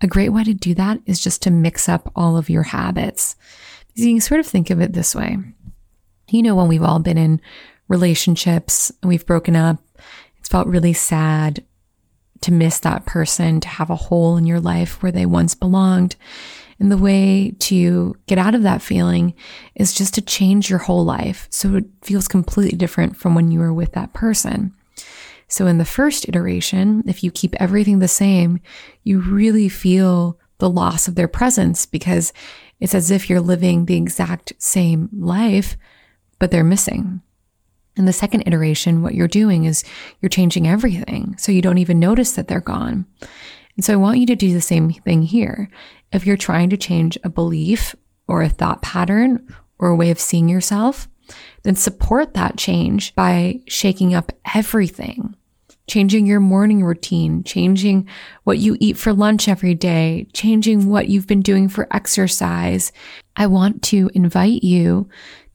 A 0.00 0.06
great 0.06 0.30
way 0.30 0.44
to 0.44 0.54
do 0.54 0.74
that 0.74 1.00
is 1.06 1.22
just 1.22 1.42
to 1.42 1.50
mix 1.50 1.88
up 1.88 2.10
all 2.14 2.36
of 2.36 2.50
your 2.50 2.64
habits. 2.64 3.36
You 3.94 4.12
can 4.12 4.20
sort 4.20 4.40
of 4.40 4.46
think 4.46 4.70
of 4.70 4.80
it 4.80 4.92
this 4.92 5.14
way. 5.14 5.38
You 6.30 6.42
know, 6.42 6.54
when 6.54 6.68
we've 6.68 6.82
all 6.82 6.98
been 6.98 7.18
in 7.18 7.40
relationships 7.88 8.90
and 9.02 9.08
we've 9.08 9.26
broken 9.26 9.56
up, 9.56 9.78
it's 10.38 10.48
felt 10.48 10.66
really 10.66 10.92
sad 10.92 11.64
to 12.42 12.52
miss 12.52 12.78
that 12.80 13.06
person, 13.06 13.60
to 13.60 13.68
have 13.68 13.88
a 13.88 13.96
hole 13.96 14.36
in 14.36 14.46
your 14.46 14.60
life 14.60 15.02
where 15.02 15.12
they 15.12 15.24
once 15.24 15.54
belonged. 15.54 16.16
And 16.78 16.90
the 16.90 16.98
way 16.98 17.54
to 17.60 18.16
get 18.26 18.36
out 18.36 18.54
of 18.54 18.62
that 18.62 18.82
feeling 18.82 19.34
is 19.74 19.94
just 19.94 20.12
to 20.14 20.20
change 20.20 20.68
your 20.68 20.80
whole 20.80 21.04
life. 21.04 21.46
So 21.50 21.76
it 21.76 21.84
feels 22.02 22.28
completely 22.28 22.76
different 22.76 23.16
from 23.16 23.34
when 23.34 23.50
you 23.50 23.60
were 23.60 23.72
with 23.72 23.92
that 23.92 24.12
person. 24.12 24.74
So 25.48 25.66
in 25.66 25.78
the 25.78 25.84
first 25.84 26.28
iteration, 26.28 27.02
if 27.06 27.22
you 27.22 27.30
keep 27.30 27.54
everything 27.56 27.98
the 27.98 28.08
same, 28.08 28.60
you 29.02 29.20
really 29.20 29.68
feel 29.68 30.38
the 30.58 30.70
loss 30.70 31.08
of 31.08 31.14
their 31.14 31.28
presence 31.28 31.86
because 31.86 32.32
it's 32.80 32.94
as 32.94 33.10
if 33.10 33.28
you're 33.28 33.40
living 33.40 33.84
the 33.84 33.96
exact 33.96 34.52
same 34.58 35.08
life, 35.12 35.76
but 36.38 36.50
they're 36.50 36.64
missing. 36.64 37.22
In 37.96 38.06
the 38.06 38.12
second 38.12 38.42
iteration, 38.46 39.02
what 39.02 39.14
you're 39.14 39.28
doing 39.28 39.64
is 39.64 39.84
you're 40.20 40.28
changing 40.28 40.66
everything. 40.66 41.36
So 41.38 41.52
you 41.52 41.62
don't 41.62 41.78
even 41.78 42.00
notice 42.00 42.32
that 42.32 42.48
they're 42.48 42.60
gone. 42.60 43.06
And 43.76 43.84
so 43.84 43.92
I 43.92 43.96
want 43.96 44.18
you 44.18 44.26
to 44.26 44.36
do 44.36 44.52
the 44.52 44.60
same 44.60 44.90
thing 44.90 45.22
here. 45.22 45.68
If 46.12 46.26
you're 46.26 46.36
trying 46.36 46.70
to 46.70 46.76
change 46.76 47.18
a 47.22 47.28
belief 47.28 47.94
or 48.26 48.42
a 48.42 48.48
thought 48.48 48.82
pattern 48.82 49.46
or 49.78 49.88
a 49.88 49.96
way 49.96 50.10
of 50.10 50.18
seeing 50.18 50.48
yourself, 50.48 51.08
then 51.62 51.76
support 51.76 52.34
that 52.34 52.56
change 52.56 53.14
by 53.14 53.60
shaking 53.66 54.14
up 54.14 54.32
everything, 54.54 55.34
changing 55.88 56.26
your 56.26 56.40
morning 56.40 56.84
routine, 56.84 57.42
changing 57.44 58.08
what 58.44 58.58
you 58.58 58.76
eat 58.80 58.96
for 58.96 59.12
lunch 59.12 59.48
every 59.48 59.74
day, 59.74 60.26
changing 60.32 60.88
what 60.88 61.08
you've 61.08 61.26
been 61.26 61.42
doing 61.42 61.68
for 61.68 61.88
exercise. 61.90 62.92
I 63.36 63.46
want 63.46 63.82
to 63.84 64.10
invite 64.14 64.62
you 64.62 65.08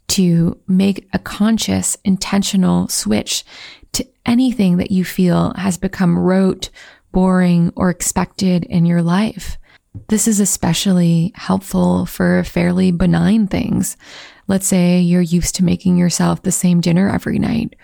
to 0.09 0.59
make 0.67 1.07
a 1.13 1.19
conscious, 1.19 1.95
intentional 2.03 2.87
switch 2.87 3.45
to 3.93 4.07
anything 4.25 4.77
that 4.77 4.91
you 4.91 5.05
feel 5.05 5.53
has 5.55 5.77
become 5.77 6.17
rote, 6.17 6.69
boring, 7.11 7.71
or 7.75 7.89
expected 7.89 8.63
in 8.65 8.85
your 8.85 9.03
life. 9.03 9.58
This 10.07 10.27
is 10.27 10.39
especially 10.39 11.31
helpful 11.35 12.05
for 12.05 12.43
fairly 12.43 12.91
benign 12.91 13.47
things. 13.47 13.97
Let's 14.47 14.65
say 14.65 14.99
you're 14.99 15.21
used 15.21 15.55
to 15.55 15.63
making 15.63 15.97
yourself 15.97 16.41
the 16.41 16.51
same 16.51 16.81
dinner 16.81 17.09
every 17.09 17.37
night, 17.37 17.75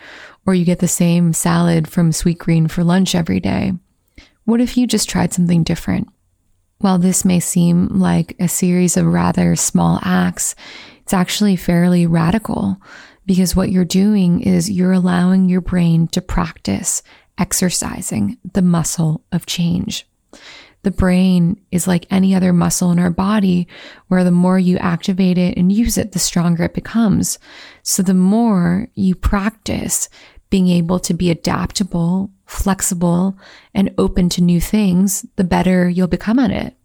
or 0.46 0.56
you 0.56 0.66
get 0.66 0.80
the 0.80 0.88
same 0.88 1.34
salad 1.34 1.88
from 1.88 2.12
Sweetgreen 2.12 2.70
for 2.70 2.84
lunch 2.84 3.14
every 3.14 3.40
day. 3.40 3.74
What 4.46 4.62
if 4.62 4.78
you 4.78 4.88
just 4.88 5.10
tried 5.10 5.34
something 5.34 5.64
different? 5.64 6.08
While 6.80 6.98
this 6.98 7.26
may 7.26 7.40
seem 7.40 7.88
like 7.88 8.36
a 8.40 8.48
series 8.48 8.98
of 8.98 9.06
rather 9.06 9.56
small 9.56 10.00
acts, 10.02 10.56
it's 11.02 11.14
actually 11.14 11.56
fairly 11.56 12.06
radical 12.08 12.82
because 13.26 13.56
what 13.56 13.72
you're 13.72 13.86
doing 13.86 14.42
is 14.42 14.70
you're 14.70 14.92
allowing 14.92 15.50
your 15.50 15.62
brain 15.62 16.08
to 16.10 16.22
practice 16.22 17.02
exercising 17.38 18.38
the 18.54 18.62
muscle 18.62 19.24
of 19.32 19.46
change. 19.46 20.08
The 20.86 20.92
brain 20.92 21.60
is 21.72 21.88
like 21.88 22.06
any 22.12 22.36
other 22.36 22.54
muscle 22.54 22.92
in 22.92 23.00
our 23.00 23.10
body, 23.10 23.68
where 24.08 24.24
the 24.24 24.30
more 24.30 24.60
you 24.60 24.78
activate 24.78 25.36
it 25.36 25.58
and 25.58 25.72
use 25.72 25.98
it, 25.98 26.12
the 26.12 26.20
stronger 26.20 26.66
it 26.66 26.76
becomes. 26.76 27.40
So 27.82 28.04
the 28.04 28.14
more 28.14 28.88
you 28.94 29.16
practice 29.16 30.10
being 30.52 30.68
able 30.68 31.00
to 31.00 31.16
be 31.16 31.32
adaptable, 31.32 32.30
flexible, 32.46 33.36
and 33.74 33.96
open 33.98 34.30
to 34.30 34.44
new 34.44 34.62
things, 34.62 35.26
the 35.38 35.44
better 35.44 35.90
you'll 35.90 36.06
become 36.06 36.38
at 36.38 36.52
it. 36.52 36.76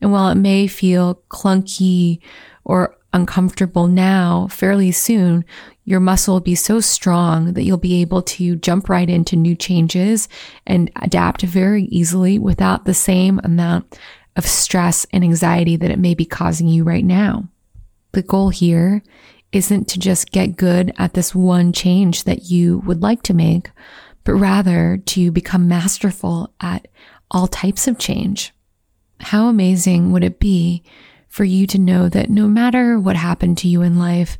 And 0.00 0.12
while 0.12 0.28
it 0.28 0.36
may 0.36 0.68
feel 0.68 1.16
clunky 1.28 2.20
or 2.62 2.96
uncomfortable 3.12 3.86
now, 3.86 4.48
fairly 4.50 4.92
soon, 4.92 5.44
your 5.84 6.00
muscle 6.00 6.34
will 6.34 6.40
be 6.40 6.54
so 6.54 6.80
strong 6.80 7.54
that 7.54 7.62
you'll 7.62 7.76
be 7.76 8.00
able 8.00 8.22
to 8.22 8.56
jump 8.56 8.88
right 8.88 9.08
into 9.08 9.36
new 9.36 9.54
changes 9.54 10.28
and 10.66 10.90
adapt 11.02 11.42
very 11.42 11.84
easily 11.84 12.38
without 12.38 12.84
the 12.84 12.94
same 12.94 13.40
amount 13.42 13.98
of 14.36 14.46
stress 14.46 15.06
and 15.12 15.24
anxiety 15.24 15.76
that 15.76 15.90
it 15.90 15.98
may 15.98 16.14
be 16.14 16.24
causing 16.24 16.68
you 16.68 16.84
right 16.84 17.04
now. 17.04 17.48
The 18.12 18.22
goal 18.22 18.50
here 18.50 19.02
isn't 19.52 19.88
to 19.88 19.98
just 19.98 20.30
get 20.30 20.56
good 20.56 20.92
at 20.96 21.14
this 21.14 21.34
one 21.34 21.72
change 21.72 22.24
that 22.24 22.50
you 22.50 22.78
would 22.80 23.02
like 23.02 23.22
to 23.24 23.34
make, 23.34 23.70
but 24.24 24.34
rather 24.34 24.98
to 25.06 25.30
become 25.30 25.68
masterful 25.68 26.52
at 26.60 26.88
all 27.30 27.46
types 27.46 27.86
of 27.88 27.98
change. 27.98 28.52
How 29.20 29.48
amazing 29.48 30.12
would 30.12 30.24
it 30.24 30.38
be 30.38 30.82
for 31.32 31.44
you 31.44 31.66
to 31.66 31.78
know 31.78 32.10
that 32.10 32.28
no 32.28 32.46
matter 32.46 33.00
what 33.00 33.16
happened 33.16 33.56
to 33.56 33.66
you 33.66 33.80
in 33.80 33.98
life, 33.98 34.36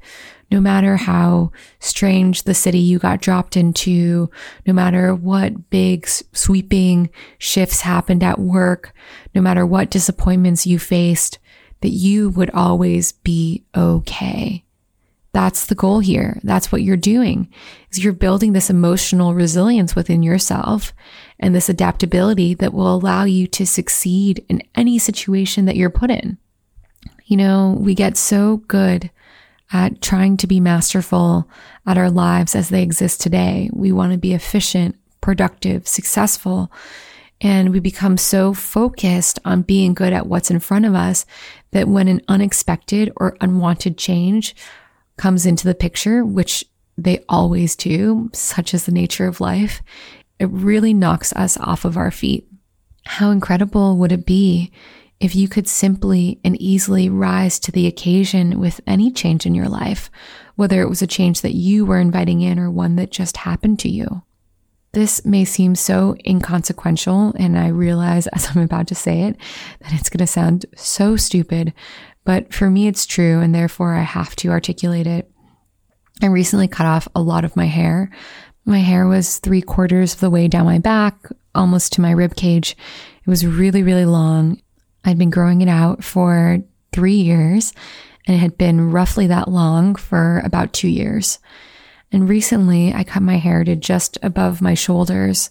no 0.51 0.61
matter 0.61 0.99
how 0.99 1.51
strange 1.81 2.43
the 2.43 2.53
city 2.53 2.81
you 2.81 2.99
got 2.99 3.23
dropped 3.23 3.57
into, 3.57 4.29
no 4.67 4.75
matter 4.75 5.15
what 5.15 5.71
big 5.71 6.07
sweeping 6.07 7.09
shifts 7.39 7.81
happened 7.81 8.23
at 8.23 8.39
work, 8.39 8.93
no 9.35 9.41
matter 9.41 9.65
what 9.65 9.89
disappointments 9.89 10.67
you 10.67 10.79
faced, 10.79 11.39
that 11.81 11.89
you 11.89 12.29
would 12.29 12.51
always 12.51 13.13
be 13.13 13.65
okay. 13.75 14.63
That's 15.33 15.65
the 15.65 15.75
goal 15.75 16.01
here. 16.01 16.41
That's 16.43 16.71
what 16.71 16.83
you're 16.83 16.99
doing 16.99 17.51
is 17.91 18.05
you're 18.05 18.13
building 18.13 18.53
this 18.53 18.69
emotional 18.69 19.33
resilience 19.33 19.97
within 19.97 20.23
yourself 20.23 20.93
and 21.41 21.55
this 21.55 21.71
adaptability 21.71 22.53
that 22.53 22.75
will 22.75 22.95
allow 22.95 23.25
you 23.25 23.47
to 23.47 23.67
succeed 23.67 24.45
in 24.51 24.63
any 24.75 24.99
situation 24.99 25.65
that 25.65 25.77
you're 25.77 25.89
put 25.89 26.11
in. 26.11 26.37
You 27.33 27.38
know, 27.38 27.79
we 27.81 27.95
get 27.95 28.18
so 28.18 28.59
good 28.68 29.11
at 29.73 30.03
trying 30.03 30.37
to 30.37 30.47
be 30.47 30.61
masterful 30.61 31.49
at 31.87 31.97
our 31.97 32.11
lives 32.11 32.55
as 32.55 32.68
they 32.68 32.83
exist 32.83 33.23
today. 33.23 33.71
We 33.73 33.90
want 33.90 34.12
to 34.12 34.18
be 34.18 34.35
efficient, 34.35 34.97
productive, 35.23 35.88
successful. 35.88 36.71
And 37.40 37.71
we 37.71 37.81
become 37.81 38.18
so 38.18 38.53
focused 38.53 39.38
on 39.47 39.62
being 39.62 39.95
good 39.95 40.12
at 40.12 40.27
what's 40.27 40.51
in 40.51 40.61
front 40.61 40.85
of 40.85 40.95
us 40.95 41.25
that 41.71 41.88
when 41.88 42.07
an 42.07 42.21
unexpected 42.29 43.11
or 43.16 43.38
unwanted 43.40 43.97
change 43.97 44.55
comes 45.16 45.47
into 45.47 45.66
the 45.66 45.75
picture, 45.75 46.27
which 46.27 46.66
they 46.99 47.25
always 47.31 47.75
do, 47.77 48.29
such 48.35 48.75
as 48.75 48.85
the 48.85 48.92
nature 48.92 49.27
of 49.27 49.40
life, 49.40 49.81
it 50.38 50.51
really 50.51 50.92
knocks 50.92 51.33
us 51.33 51.57
off 51.57 51.87
of 51.87 51.97
our 51.97 52.11
feet. 52.11 52.47
How 53.07 53.31
incredible 53.31 53.97
would 53.97 54.12
it 54.12 54.27
be 54.27 54.71
if 55.23 55.37
you 55.37 55.49
could 55.49 55.69
simply 55.69 56.41
and 56.43 56.61
easily 56.61 57.09
rise 57.09 57.61
to 57.61 57.71
the 57.71 57.87
occasion 57.87 58.59
with 58.59 58.81
any 58.89 59.09
change 59.09 59.47
in 59.47 59.55
your 59.55 59.69
life, 59.69 60.11
whether 60.57 60.83
it 60.83 60.89
was 60.89 61.01
a 61.01 61.07
change 61.07 61.43
that 61.43 61.55
you 61.55 61.87
were 61.87 62.01
inviting 62.01 62.41
in 62.41 62.59
or 62.59 62.69
one 62.69 62.97
that 62.97 63.13
just 63.13 63.37
happened 63.37 63.79
to 63.79 63.89
you. 63.89 64.23
This 64.91 65.25
may 65.25 65.45
seem 65.45 65.77
so 65.77 66.17
inconsequential, 66.27 67.35
and 67.39 67.57
I 67.57 67.69
realize 67.69 68.27
as 68.33 68.49
I'm 68.51 68.63
about 68.63 68.89
to 68.89 68.97
say 68.97 69.23
it 69.23 69.37
that 69.81 69.93
it's 69.93 70.11
going 70.11 70.19
to 70.19 70.27
sound 70.27 70.67
so 70.75 71.15
stupid, 71.15 71.73
but 72.25 72.53
for 72.53 72.69
me 72.69 72.89
it's 72.89 73.07
true, 73.07 73.39
and 73.39 73.55
therefore 73.55 73.95
I 73.95 74.03
have 74.03 74.35
to 74.37 74.51
articulate 74.51 75.07
it. 75.07 75.31
I 76.21 76.27
recently 76.27 76.67
cut 76.67 76.87
off 76.87 77.07
a 77.15 77.23
lot 77.23 77.45
of 77.45 77.55
my 77.55 77.67
hair. 77.67 78.11
My 78.65 78.79
hair 78.79 79.07
was 79.07 79.39
three 79.39 79.63
quarters 79.63 80.15
of 80.15 80.21
the 80.21 80.31
way 80.31 80.49
down 80.49 80.67
my 80.67 80.81
back, 80.81 81.15
almost 81.55 81.93
to 81.93 82.01
my 82.01 82.11
rib 82.11 82.35
cage. 82.35 82.77
It 83.25 83.31
was 83.31 83.47
really, 83.47 83.85
really 83.85 84.05
long. 84.05 84.61
I'd 85.05 85.19
been 85.19 85.31
growing 85.31 85.61
it 85.61 85.69
out 85.69 86.05
for 86.05 86.62
three 86.93 87.17
years 87.17 87.73
and 88.27 88.37
it 88.37 88.41
had 88.41 88.57
been 88.57 88.91
roughly 88.91 89.27
that 89.27 89.49
long 89.49 89.95
for 89.95 90.41
about 90.45 90.73
two 90.73 90.88
years. 90.88 91.38
And 92.12 92.29
recently 92.29 92.93
I 92.93 93.05
cut 93.05 93.23
my 93.23 93.37
hair 93.37 93.65
to 93.65 93.75
just 93.75 94.19
above 94.23 94.61
my 94.61 94.75
shoulders 94.75 95.51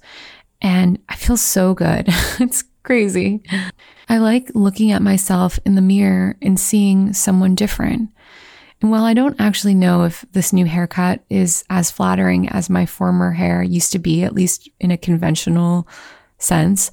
and 0.61 0.99
I 1.09 1.15
feel 1.15 1.37
so 1.37 1.73
good. 1.73 2.05
it's 2.39 2.63
crazy. 2.83 3.43
I 4.07 4.19
like 4.19 4.51
looking 4.53 4.91
at 4.91 5.01
myself 5.01 5.59
in 5.65 5.75
the 5.75 5.81
mirror 5.81 6.37
and 6.41 6.59
seeing 6.59 7.13
someone 7.13 7.55
different. 7.55 8.09
And 8.81 8.89
while 8.89 9.03
I 9.03 9.13
don't 9.13 9.39
actually 9.39 9.75
know 9.75 10.03
if 10.03 10.25
this 10.31 10.51
new 10.51 10.65
haircut 10.65 11.23
is 11.29 11.63
as 11.69 11.91
flattering 11.91 12.49
as 12.49 12.69
my 12.69 12.85
former 12.85 13.31
hair 13.31 13.61
used 13.61 13.91
to 13.91 13.99
be, 13.99 14.23
at 14.23 14.33
least 14.33 14.69
in 14.79 14.89
a 14.89 14.97
conventional 14.97 15.87
sense, 16.39 16.91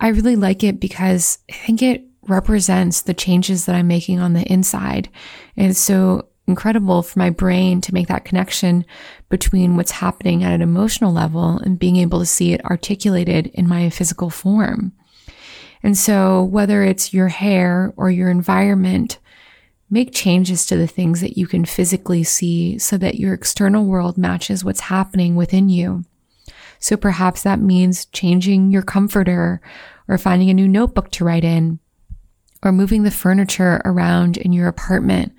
I 0.00 0.08
really 0.08 0.36
like 0.36 0.62
it 0.62 0.80
because 0.80 1.38
I 1.50 1.54
think 1.54 1.82
it 1.82 2.04
represents 2.22 3.02
the 3.02 3.14
changes 3.14 3.66
that 3.66 3.74
I'm 3.74 3.88
making 3.88 4.20
on 4.20 4.32
the 4.32 4.42
inside. 4.42 5.08
And 5.56 5.70
it's 5.70 5.80
so 5.80 6.28
incredible 6.46 7.02
for 7.02 7.18
my 7.18 7.30
brain 7.30 7.80
to 7.80 7.94
make 7.94 8.08
that 8.08 8.24
connection 8.24 8.84
between 9.28 9.76
what's 9.76 9.90
happening 9.90 10.44
at 10.44 10.52
an 10.52 10.62
emotional 10.62 11.12
level 11.12 11.58
and 11.58 11.78
being 11.78 11.96
able 11.96 12.20
to 12.20 12.26
see 12.26 12.52
it 12.52 12.64
articulated 12.64 13.48
in 13.48 13.68
my 13.68 13.90
physical 13.90 14.30
form. 14.30 14.92
And 15.82 15.96
so 15.96 16.42
whether 16.42 16.82
it's 16.82 17.12
your 17.12 17.28
hair 17.28 17.92
or 17.96 18.10
your 18.10 18.30
environment, 18.30 19.18
make 19.90 20.12
changes 20.12 20.66
to 20.66 20.76
the 20.76 20.86
things 20.86 21.20
that 21.20 21.36
you 21.36 21.46
can 21.46 21.64
physically 21.64 22.24
see 22.24 22.78
so 22.78 22.98
that 22.98 23.16
your 23.16 23.34
external 23.34 23.84
world 23.84 24.18
matches 24.18 24.64
what's 24.64 24.80
happening 24.80 25.36
within 25.36 25.68
you. 25.68 26.04
So 26.78 26.96
perhaps 26.96 27.42
that 27.42 27.60
means 27.60 28.06
changing 28.06 28.70
your 28.70 28.82
comforter 28.82 29.60
or 30.08 30.18
finding 30.18 30.50
a 30.50 30.54
new 30.54 30.68
notebook 30.68 31.10
to 31.12 31.24
write 31.24 31.44
in 31.44 31.78
or 32.62 32.72
moving 32.72 33.02
the 33.02 33.10
furniture 33.10 33.80
around 33.84 34.36
in 34.36 34.52
your 34.52 34.68
apartment. 34.68 35.32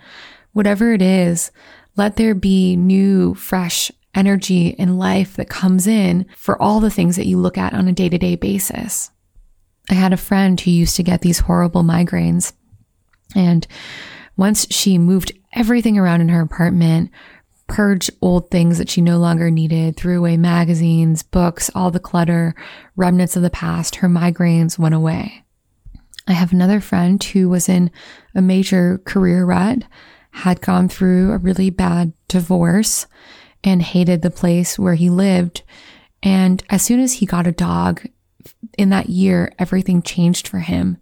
Whatever 0.54 0.94
it 0.94 1.02
is, 1.02 1.52
let 1.96 2.16
there 2.16 2.36
be 2.36 2.76
new, 2.76 3.34
fresh 3.36 3.92
energy 4.14 4.76
and 4.80 4.98
life 4.98 5.36
that 5.36 5.50
comes 5.50 5.88
in 5.88 6.26
for 6.36 6.60
all 6.62 6.80
the 6.80 6.90
things 6.90 7.16
that 7.16 7.28
you 7.28 7.38
look 7.38 7.58
at 7.58 7.74
on 7.74 7.88
a 7.88 7.94
day 7.94 8.10
to 8.10 8.18
day 8.18 8.36
basis. 8.36 9.12
I 9.90 9.94
had 9.94 10.14
a 10.14 10.18
friend 10.18 10.60
who 10.60 10.72
used 10.72 10.96
to 10.98 11.04
get 11.04 11.22
these 11.22 11.40
horrible 11.40 11.84
migraines. 11.84 12.54
And 13.36 13.66
once 14.36 14.68
she 14.70 14.98
moved 14.98 15.32
everything 15.54 15.98
around 15.98 16.22
in 16.22 16.30
her 16.30 16.42
apartment, 16.42 17.12
purged 17.68 18.10
old 18.22 18.50
things 18.50 18.78
that 18.78 18.90
she 18.90 19.02
no 19.02 19.18
longer 19.18 19.52
needed, 19.52 19.98
threw 19.98 20.20
away 20.20 20.38
magazines, 20.38 21.22
books, 21.22 21.70
all 21.76 21.92
the 21.92 22.00
clutter, 22.00 22.56
remnants 22.96 23.36
of 23.36 23.42
the 23.42 23.50
past, 23.50 23.98
her 23.98 24.08
migraines 24.08 24.80
went 24.80 24.96
away. 24.96 25.44
I 26.28 26.34
have 26.34 26.52
another 26.52 26.82
friend 26.82 27.22
who 27.24 27.50
was 27.50 27.70
in 27.70 27.92
a 28.36 28.42
major 28.42 29.00
career 29.06 29.46
rut, 29.46 29.84
had 30.32 30.62
gone 30.62 30.90
through 30.90 31.32
a 31.32 31.38
really 31.38 31.70
bad 31.70 32.14
divorce, 32.28 33.06
and 33.64 33.82
hated 33.82 34.22
the 34.22 34.30
place 34.30 34.78
where 34.78 34.96
he 34.96 35.10
lived. 35.10 35.64
And 36.22 36.64
as 36.70 36.82
soon 36.82 37.00
as 37.00 37.14
he 37.14 37.26
got 37.26 37.48
a 37.48 37.52
dog 37.52 38.08
in 38.78 38.90
that 38.90 39.10
year, 39.10 39.52
everything 39.60 40.02
changed 40.02 40.48
for 40.48 40.60
him. 40.60 40.98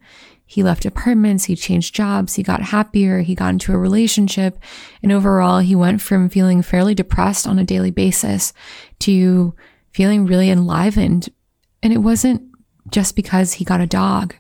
He 0.46 0.64
left 0.64 0.86
apartments, 0.86 1.46
he 1.46 1.56
changed 1.56 1.96
jobs, 1.96 2.36
he 2.36 2.44
got 2.44 2.62
happier, 2.62 3.22
he 3.22 3.34
got 3.34 3.50
into 3.50 3.74
a 3.74 3.78
relationship, 3.78 4.60
and 5.02 5.12
overall, 5.12 5.60
he 5.60 5.76
went 5.76 6.02
from 6.02 6.30
feeling 6.30 6.62
fairly 6.62 6.94
depressed 6.94 7.48
on 7.48 7.58
a 7.58 7.64
daily 7.64 7.92
basis 7.92 8.54
to 9.00 9.56
feeling 9.92 10.26
really 10.26 10.50
enlivened. 10.50 11.30
And 11.82 11.92
it 11.92 12.00
wasn't 12.00 12.44
just 12.90 13.16
because 13.16 13.54
he 13.54 13.66
got 13.66 13.82
a 13.82 13.88
dog. 13.88 14.36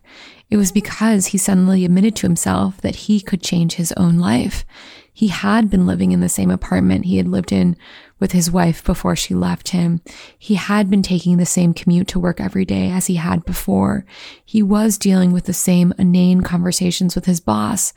It 0.49 0.57
was 0.57 0.71
because 0.71 1.27
he 1.27 1.37
suddenly 1.37 1.83
admitted 1.85 2.15
to 2.17 2.27
himself 2.27 2.77
that 2.81 2.95
he 2.95 3.19
could 3.19 3.41
change 3.41 3.73
his 3.73 3.91
own 3.93 4.19
life. 4.19 4.63
He 5.11 5.29
had 5.29 5.69
been 5.69 5.87
living 5.87 6.11
in 6.11 6.19
the 6.19 6.29
same 6.29 6.51
apartment 6.51 7.05
he 7.05 7.17
had 7.17 7.27
lived 7.27 7.51
in 7.51 7.77
with 8.19 8.31
his 8.31 8.49
wife 8.49 8.83
before 8.83 9.15
she 9.15 9.33
left 9.33 9.69
him. 9.69 10.01
He 10.37 10.55
had 10.55 10.89
been 10.89 11.03
taking 11.03 11.37
the 11.37 11.45
same 11.45 11.73
commute 11.73 12.07
to 12.09 12.19
work 12.19 12.39
every 12.39 12.65
day 12.65 12.89
as 12.89 13.07
he 13.07 13.15
had 13.15 13.45
before. 13.45 14.05
He 14.43 14.63
was 14.63 14.97
dealing 14.97 15.33
with 15.33 15.45
the 15.45 15.53
same 15.53 15.93
inane 15.97 16.41
conversations 16.41 17.15
with 17.15 17.25
his 17.25 17.39
boss. 17.39 17.93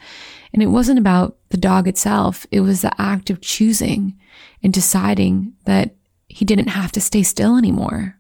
And 0.53 0.63
it 0.63 0.67
wasn't 0.67 0.99
about 0.99 1.37
the 1.51 1.57
dog 1.57 1.87
itself. 1.87 2.47
It 2.51 2.61
was 2.61 2.83
the 2.83 3.01
act 3.01 3.31
of 3.31 3.41
choosing 3.41 4.19
and 4.63 4.73
deciding 4.73 5.53
that 5.65 5.95
he 6.29 6.45
didn't 6.45 6.69
have 6.69 6.93
to 6.93 7.01
stay 7.01 7.23
still 7.23 7.57
anymore. 7.57 8.19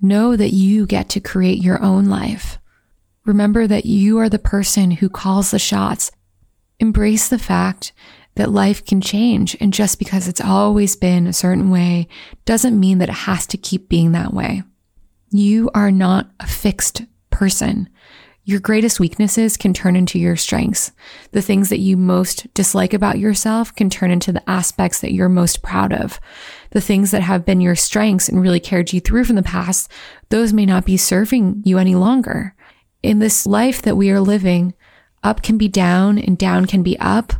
Know 0.00 0.34
that 0.34 0.52
you 0.52 0.86
get 0.86 1.08
to 1.10 1.20
create 1.20 1.62
your 1.62 1.80
own 1.82 2.06
life. 2.06 2.58
Remember 3.24 3.66
that 3.66 3.86
you 3.86 4.18
are 4.18 4.28
the 4.28 4.38
person 4.38 4.92
who 4.92 5.08
calls 5.08 5.50
the 5.50 5.58
shots. 5.58 6.10
Embrace 6.80 7.28
the 7.28 7.38
fact 7.38 7.92
that 8.34 8.50
life 8.50 8.84
can 8.84 9.00
change. 9.00 9.56
And 9.60 9.72
just 9.72 9.98
because 9.98 10.28
it's 10.28 10.40
always 10.40 10.96
been 10.96 11.26
a 11.26 11.32
certain 11.32 11.70
way 11.70 12.08
doesn't 12.44 12.78
mean 12.78 12.98
that 12.98 13.08
it 13.08 13.12
has 13.12 13.46
to 13.48 13.56
keep 13.56 13.88
being 13.88 14.12
that 14.12 14.32
way. 14.32 14.62
You 15.30 15.70
are 15.74 15.90
not 15.90 16.30
a 16.40 16.46
fixed 16.46 17.02
person. 17.30 17.88
Your 18.44 18.58
greatest 18.58 18.98
weaknesses 18.98 19.56
can 19.56 19.72
turn 19.72 19.94
into 19.94 20.18
your 20.18 20.34
strengths. 20.34 20.90
The 21.30 21.42
things 21.42 21.68
that 21.68 21.78
you 21.78 21.96
most 21.96 22.52
dislike 22.54 22.92
about 22.92 23.20
yourself 23.20 23.72
can 23.72 23.88
turn 23.88 24.10
into 24.10 24.32
the 24.32 24.48
aspects 24.50 25.00
that 25.00 25.12
you're 25.12 25.28
most 25.28 25.62
proud 25.62 25.92
of. 25.92 26.18
The 26.70 26.80
things 26.80 27.12
that 27.12 27.22
have 27.22 27.44
been 27.44 27.60
your 27.60 27.76
strengths 27.76 28.28
and 28.28 28.42
really 28.42 28.58
carried 28.58 28.92
you 28.92 29.00
through 29.00 29.24
from 29.24 29.36
the 29.36 29.44
past, 29.44 29.92
those 30.30 30.52
may 30.52 30.66
not 30.66 30.84
be 30.84 30.96
serving 30.96 31.62
you 31.64 31.78
any 31.78 31.94
longer. 31.94 32.56
In 33.00 33.20
this 33.20 33.46
life 33.46 33.80
that 33.82 33.96
we 33.96 34.10
are 34.10 34.20
living, 34.20 34.74
up 35.22 35.42
can 35.42 35.56
be 35.56 35.68
down 35.68 36.18
and 36.18 36.36
down 36.36 36.66
can 36.66 36.82
be 36.82 36.98
up 36.98 37.34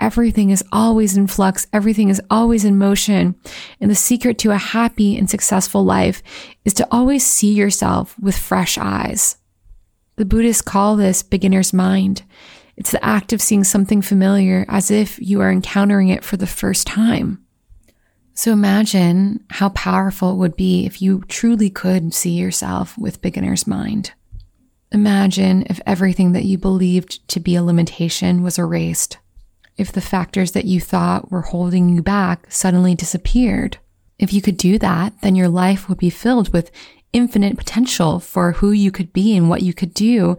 everything 0.00 0.50
is 0.50 0.64
always 0.72 1.16
in 1.16 1.26
flux. 1.26 1.66
Everything 1.72 2.08
is 2.08 2.20
always 2.30 2.64
in 2.64 2.78
motion. 2.78 3.34
And 3.80 3.90
the 3.90 3.94
secret 3.94 4.38
to 4.38 4.50
a 4.50 4.56
happy 4.56 5.16
and 5.16 5.28
successful 5.28 5.84
life 5.84 6.22
is 6.64 6.74
to 6.74 6.88
always 6.90 7.24
see 7.24 7.52
yourself 7.52 8.18
with 8.18 8.36
fresh 8.36 8.78
eyes. 8.78 9.36
The 10.16 10.24
Buddhists 10.24 10.62
call 10.62 10.96
this 10.96 11.22
beginner's 11.22 11.72
mind. 11.72 12.22
It's 12.76 12.90
the 12.90 13.04
act 13.04 13.32
of 13.32 13.42
seeing 13.42 13.64
something 13.64 14.02
familiar 14.02 14.64
as 14.68 14.90
if 14.90 15.18
you 15.20 15.40
are 15.40 15.50
encountering 15.50 16.08
it 16.08 16.24
for 16.24 16.36
the 16.36 16.46
first 16.46 16.86
time. 16.86 17.44
So 18.34 18.52
imagine 18.52 19.44
how 19.50 19.68
powerful 19.70 20.32
it 20.32 20.36
would 20.36 20.56
be 20.56 20.86
if 20.86 21.02
you 21.02 21.22
truly 21.28 21.68
could 21.68 22.14
see 22.14 22.32
yourself 22.32 22.96
with 22.96 23.20
beginner's 23.20 23.66
mind. 23.66 24.12
Imagine 24.92 25.64
if 25.68 25.80
everything 25.86 26.32
that 26.32 26.44
you 26.44 26.58
believed 26.58 27.26
to 27.28 27.38
be 27.38 27.54
a 27.54 27.62
limitation 27.62 28.42
was 28.42 28.58
erased 28.58 29.18
if 29.80 29.90
the 29.90 30.00
factors 30.02 30.52
that 30.52 30.66
you 30.66 30.78
thought 30.78 31.30
were 31.30 31.40
holding 31.40 31.88
you 31.88 32.02
back 32.02 32.44
suddenly 32.50 32.94
disappeared. 32.94 33.78
If 34.18 34.32
you 34.32 34.42
could 34.42 34.58
do 34.58 34.78
that, 34.78 35.14
then 35.22 35.34
your 35.34 35.48
life 35.48 35.88
would 35.88 35.96
be 35.96 36.10
filled 36.10 36.52
with 36.52 36.70
infinite 37.14 37.56
potential 37.56 38.20
for 38.20 38.52
who 38.52 38.72
you 38.72 38.90
could 38.90 39.10
be 39.14 39.34
and 39.34 39.48
what 39.48 39.62
you 39.62 39.72
could 39.72 39.94
do. 39.94 40.36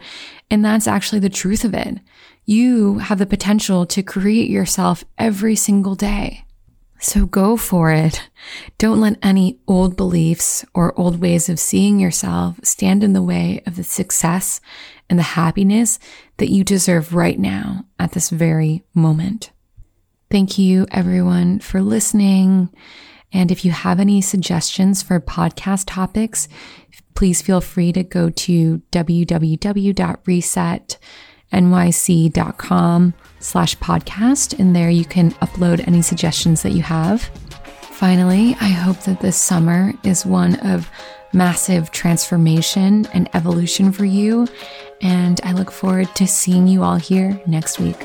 And 0.52 0.64
that's 0.64 0.88
actually 0.88 1.20
the 1.20 1.30
truth 1.30 1.66
of 1.66 1.74
it. 1.74 1.98
You 2.46 3.00
have 3.00 3.18
the 3.18 3.26
potential 3.26 3.88
to 3.88 4.04
create 4.04 4.50
yourself 4.50 5.04
every 5.18 5.56
single 5.56 5.96
day. 5.96 6.46
So 7.02 7.26
go 7.26 7.58
for 7.58 7.92
it. 7.92 8.30
Don't 8.78 9.02
let 9.02 9.18
any 9.24 9.60
old 9.68 9.98
beliefs 9.98 10.64
or 10.76 10.98
old 11.00 11.20
ways 11.20 11.50
of 11.50 11.60
seeing 11.60 12.00
yourself 12.00 12.60
stand 12.64 13.04
in 13.04 13.14
the 13.14 13.24
way 13.24 13.64
of 13.66 13.76
the 13.76 13.84
success 13.84 14.62
and 15.10 15.18
the 15.18 15.24
happiness 15.24 15.98
that 16.38 16.52
you 16.52 16.64
deserve 16.64 17.16
right 17.16 17.40
now 17.40 17.86
at 17.98 18.12
this 18.12 18.30
very 18.30 18.84
moment. 18.94 19.52
Thank 20.30 20.60
you 20.60 20.86
everyone 20.92 21.60
for 21.60 21.82
listening. 21.82 22.70
And 23.34 23.52
if 23.52 23.66
you 23.66 23.72
have 23.72 24.00
any 24.00 24.22
suggestions 24.22 25.02
for 25.02 25.20
podcast 25.20 25.86
topics, 25.88 26.48
please 27.16 27.42
feel 27.42 27.62
free 27.62 27.92
to 27.94 28.04
go 28.04 28.30
to 28.30 28.84
www.resetnyc.com 31.52 33.14
slash 33.40 33.78
podcast. 33.78 34.58
And 34.60 34.76
there 34.76 34.90
you 34.90 35.06
can 35.06 35.32
upload 35.34 35.86
any 35.88 36.02
suggestions 36.02 36.62
that 36.64 36.72
you 36.72 36.82
have. 36.84 37.24
Finally, 37.92 38.56
I 38.60 38.70
hope 38.70 39.00
that 39.02 39.20
this 39.20 39.38
summer 39.38 39.94
is 40.04 40.26
one 40.26 40.56
of 40.62 40.90
massive 41.34 41.92
transformation 41.92 43.06
and 43.14 43.30
evolution 43.34 43.92
for 43.92 44.06
you. 44.06 44.48
And 45.02 45.40
I 45.44 45.54
look 45.54 45.72
forward 45.72 46.14
to 46.16 46.28
seeing 46.28 46.68
you 46.68 46.84
all 46.84 46.98
here 46.98 47.40
next 47.46 47.80
week. 47.80 47.98